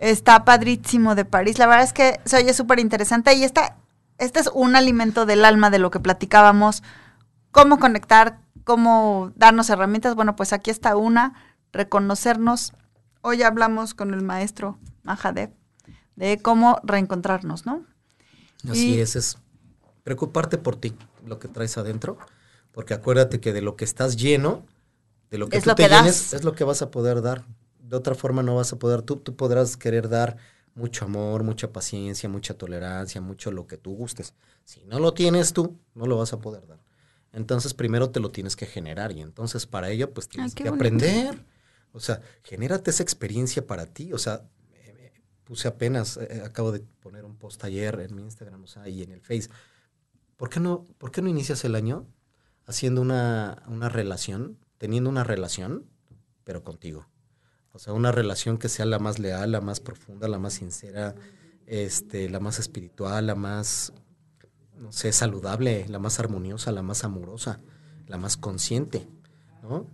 [0.00, 1.58] está padrísimo de París.
[1.58, 3.34] La verdad es que se oye súper interesante.
[3.34, 3.76] Y esta,
[4.18, 6.82] este es un alimento del alma de lo que platicábamos.
[7.58, 10.14] Cómo conectar, cómo darnos herramientas.
[10.14, 11.34] Bueno, pues aquí está una.
[11.72, 12.72] Reconocernos.
[13.20, 15.50] Hoy hablamos con el maestro Mahadev
[16.14, 17.84] de cómo reencontrarnos, ¿no?
[18.70, 19.38] Así Y- es, es
[20.04, 20.94] preocuparte por ti,
[21.26, 22.16] lo que traes adentro,
[22.70, 24.64] porque acuérdate que de lo que estás lleno,
[25.30, 27.44] de lo que tú lo te que llenes, es lo que vas a poder dar.
[27.80, 30.36] De otra forma no vas a poder, tú, tú podrás querer dar
[30.76, 34.34] mucho amor, mucha paciencia, mucha tolerancia, mucho lo que tú gustes.
[34.64, 36.78] Si no lo tienes tú, no lo vas a poder dar.
[37.32, 40.70] Entonces primero te lo tienes que generar y entonces para ello pues tienes qué que
[40.70, 40.86] bonito.
[40.96, 41.44] aprender.
[41.92, 44.12] O sea, genérate esa experiencia para ti.
[44.12, 48.22] O sea, eh, eh, puse apenas, eh, acabo de poner un post ayer en mi
[48.22, 49.48] Instagram, o sea, y en el Face.
[50.36, 52.06] ¿Por qué no, por qué no inicias el año
[52.66, 55.86] haciendo una, una relación, teniendo una relación,
[56.44, 57.06] pero contigo?
[57.72, 61.14] O sea, una relación que sea la más leal, la más profunda, la más sincera,
[61.66, 63.92] este, la más espiritual, la más
[64.78, 67.60] no sé, saludable, la más armoniosa, la más amorosa,
[68.06, 69.08] la más consciente,
[69.62, 69.86] ¿no?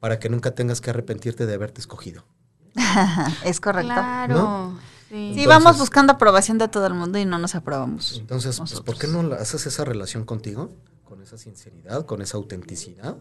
[0.00, 2.24] Para que nunca tengas que arrepentirte de haberte escogido.
[3.44, 3.92] es correcto.
[3.92, 4.34] Claro.
[4.34, 4.80] ¿No?
[5.08, 5.46] Sí.
[5.46, 8.18] Vamos buscando aprobación de todo el mundo y no nos aprobamos.
[8.18, 10.70] Entonces, pues, ¿por qué no haces esa relación contigo?
[11.04, 13.16] Con esa sinceridad, con esa autenticidad.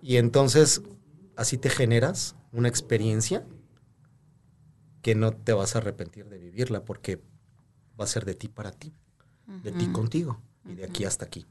[0.00, 0.82] Y entonces,
[1.36, 3.44] así te generas una experiencia
[5.02, 7.20] que no te vas a arrepentir de vivirla porque
[8.00, 8.94] va a ser de ti para ti,
[9.62, 10.38] de ti contigo
[10.68, 11.46] y de aquí hasta aquí.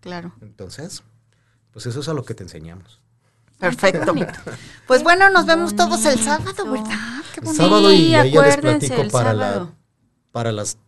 [0.00, 0.32] Claro.
[0.40, 1.02] Entonces,
[1.72, 3.00] pues eso es a lo que te enseñamos.
[3.58, 4.14] Perfecto.
[4.86, 6.70] Pues bueno, nos vemos todos el sábado.
[6.70, 6.96] ¿verdad?
[7.34, 7.62] Qué El bonito.
[7.64, 9.68] sábado y Sí, ahí ya les platico para la
[10.32, 10.78] para las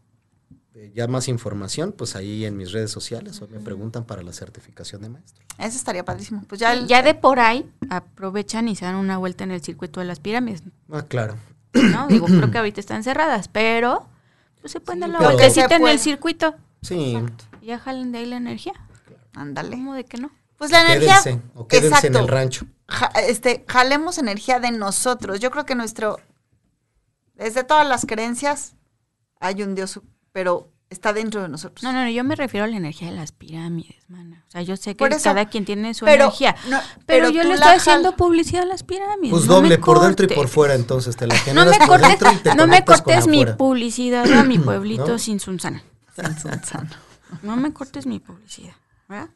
[0.74, 4.32] eh, ya más información, pues ahí en mis redes sociales o me preguntan para la
[4.32, 5.44] certificación de maestro.
[5.58, 6.44] Eso estaría padrísimo.
[6.48, 9.60] Pues ya, el- Ya de por ahí aprovechan y se dan una vuelta en el
[9.62, 11.36] circuito de las pirámides, Ah, claro.
[11.74, 12.06] ¿no?
[12.08, 14.06] Digo, creo que ahorita están cerradas, pero
[14.60, 16.54] pues se pueden dar la vueltecita en el circuito.
[16.82, 17.16] Sí.
[17.60, 18.72] Y ya jalan de ahí la energía.
[19.34, 19.70] ándale.
[19.70, 20.30] ¿Cómo de que no?
[20.56, 21.20] Pues la energía.
[21.22, 22.66] Quédense o quédense en el rancho.
[22.88, 25.40] Ja- este, jalemos energía de nosotros.
[25.40, 26.18] Yo creo que nuestro,
[27.34, 28.74] desde todas las creencias,
[29.38, 30.00] hay un Dios,
[30.32, 31.82] pero está dentro de nosotros.
[31.82, 34.44] No, no, no, yo me refiero a la energía de las pirámides, mana.
[34.48, 36.54] O sea, yo sé que eso, cada quien tiene su pero, energía.
[36.68, 39.30] no, pero, pero yo le estoy haciendo publicidad a las pirámides.
[39.30, 40.52] Pues no doble, me por dentro y por cortes.
[40.52, 43.26] fuera, entonces te la No generas me por cortes, dentro y te no me cortes
[43.28, 43.56] mi afuera.
[43.56, 45.18] publicidad a mi pueblito ¿No?
[45.18, 45.82] sin Sunsana.
[46.14, 46.90] San, san, san.
[47.42, 48.74] No me cortes mi publicidad,
[49.08, 49.30] ¿verdad?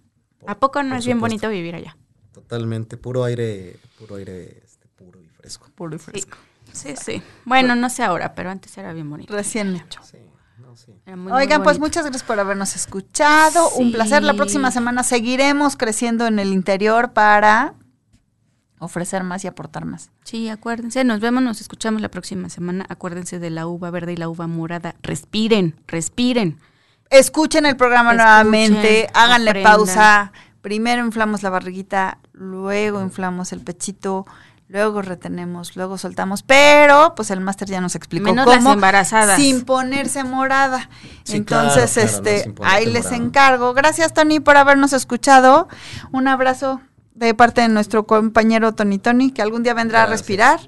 [0.47, 1.35] ¿A poco no por es bien supuesto.
[1.47, 1.97] bonito vivir allá?
[2.33, 5.69] Totalmente, puro aire, puro aire este, puro y fresco.
[5.75, 6.37] Puro y Sí, fresco.
[6.73, 7.23] sí, sí.
[7.45, 9.33] Bueno, no sé ahora, pero antes era bien bonito.
[9.33, 10.01] Recién hecho.
[10.03, 10.19] Sí,
[11.07, 13.71] muy, Oigan, pues muchas gracias por habernos escuchado.
[13.71, 14.23] Un placer.
[14.23, 17.75] La próxima semana seguiremos creciendo en el interior para
[18.79, 20.11] ofrecer más y aportar más.
[20.25, 22.87] Sí, acuérdense, nos vemos, nos escuchamos la próxima semana.
[22.89, 24.95] Acuérdense de la uva verde y la uva morada.
[25.03, 26.59] Respiren, respiren.
[27.11, 29.77] Escuchen el programa Escuchen, nuevamente, háganle aprendan.
[29.77, 30.33] pausa.
[30.63, 34.27] Primero inflamos la barriguita, luego inflamos el pechito,
[34.75, 36.43] luego retenemos, luego soltamos.
[36.43, 38.57] Pero, pues el máster ya nos explicó Menos cómo.
[38.57, 39.41] las embarazadas.
[39.41, 40.91] Sin ponerse morada.
[41.23, 43.17] Sí, Entonces, claro, claro, no, este, ahí les morada.
[43.25, 43.73] encargo.
[43.75, 45.69] Gracias, Tony, por habernos escuchado.
[46.11, 46.81] Un abrazo
[47.15, 50.13] de parte de nuestro compañero Tony Tony, que algún día vendrá Gracias.
[50.13, 50.61] a respirar.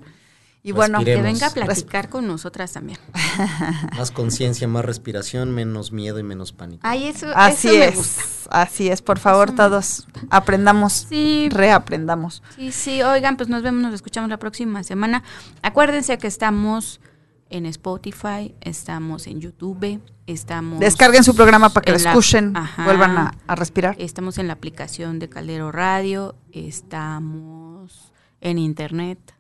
[0.67, 2.99] Y bueno, Que venga a platicar con nosotras también.
[3.97, 6.81] Más conciencia, más respiración, menos miedo y menos pánico.
[6.85, 7.95] Ay, eso, así eso me es.
[7.97, 8.23] gusta.
[8.51, 12.43] Así es, por favor, Eso todos aprendamos, Sí, reaprendamos.
[12.57, 13.01] sí, sí.
[13.03, 15.23] Oigan, pues nos vemos, nos escuchamos la próxima semana.
[15.63, 17.01] Acuérdense que estamos
[17.49, 20.81] en Spotify, estamos en YouTube, estamos...
[20.81, 22.85] Descarguen su programa para que lo la- escuchen, Ajá.
[22.85, 23.95] vuelvan a, a respirar.
[24.01, 29.36] Estamos en la aplicación de Caldero Radio, estamos en internet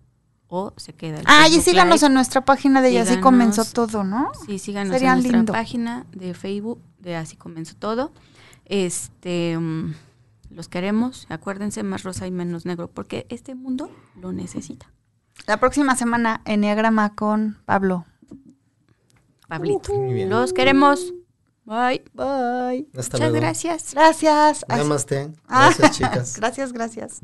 [0.49, 2.07] o se queda el Ah, y síganos Live.
[2.09, 3.22] en nuestra página de Y así Síganos.
[3.24, 4.30] comenzó todo, ¿no?
[4.47, 5.53] Sí, síganos Sería en nuestra lindo.
[5.53, 8.12] página de Facebook de Así Comenzó Todo.
[8.64, 9.94] Este, mm,
[10.51, 13.90] los queremos, acuérdense, más rosa y menos negro, porque este mundo
[14.20, 14.90] lo necesita.
[15.47, 18.05] La próxima semana, Enneagrama con Pablo.
[19.49, 19.92] Pablito.
[20.28, 21.12] Los queremos.
[21.64, 22.03] Bye.
[22.14, 22.88] Bye.
[22.97, 23.34] Hasta Muchas luego.
[23.36, 23.92] gracias.
[23.94, 24.64] Gracias.
[24.68, 25.32] Namaste.
[25.49, 26.36] Ah, Gracias, chicas.
[26.40, 27.20] Gracias, gracias.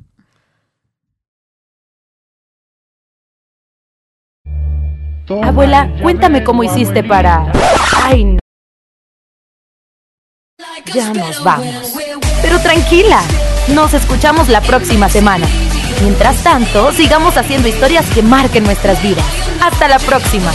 [5.29, 7.51] Abuela, cuéntame cómo hiciste para...
[8.03, 8.39] Ay, no.
[10.93, 11.95] Ya nos vamos.
[12.43, 13.21] Pero tranquila,
[13.69, 15.47] nos escuchamos la próxima semana.
[16.03, 19.25] Mientras tanto, sigamos haciendo historias que marquen nuestras vidas.
[19.61, 20.51] Hasta la próxima.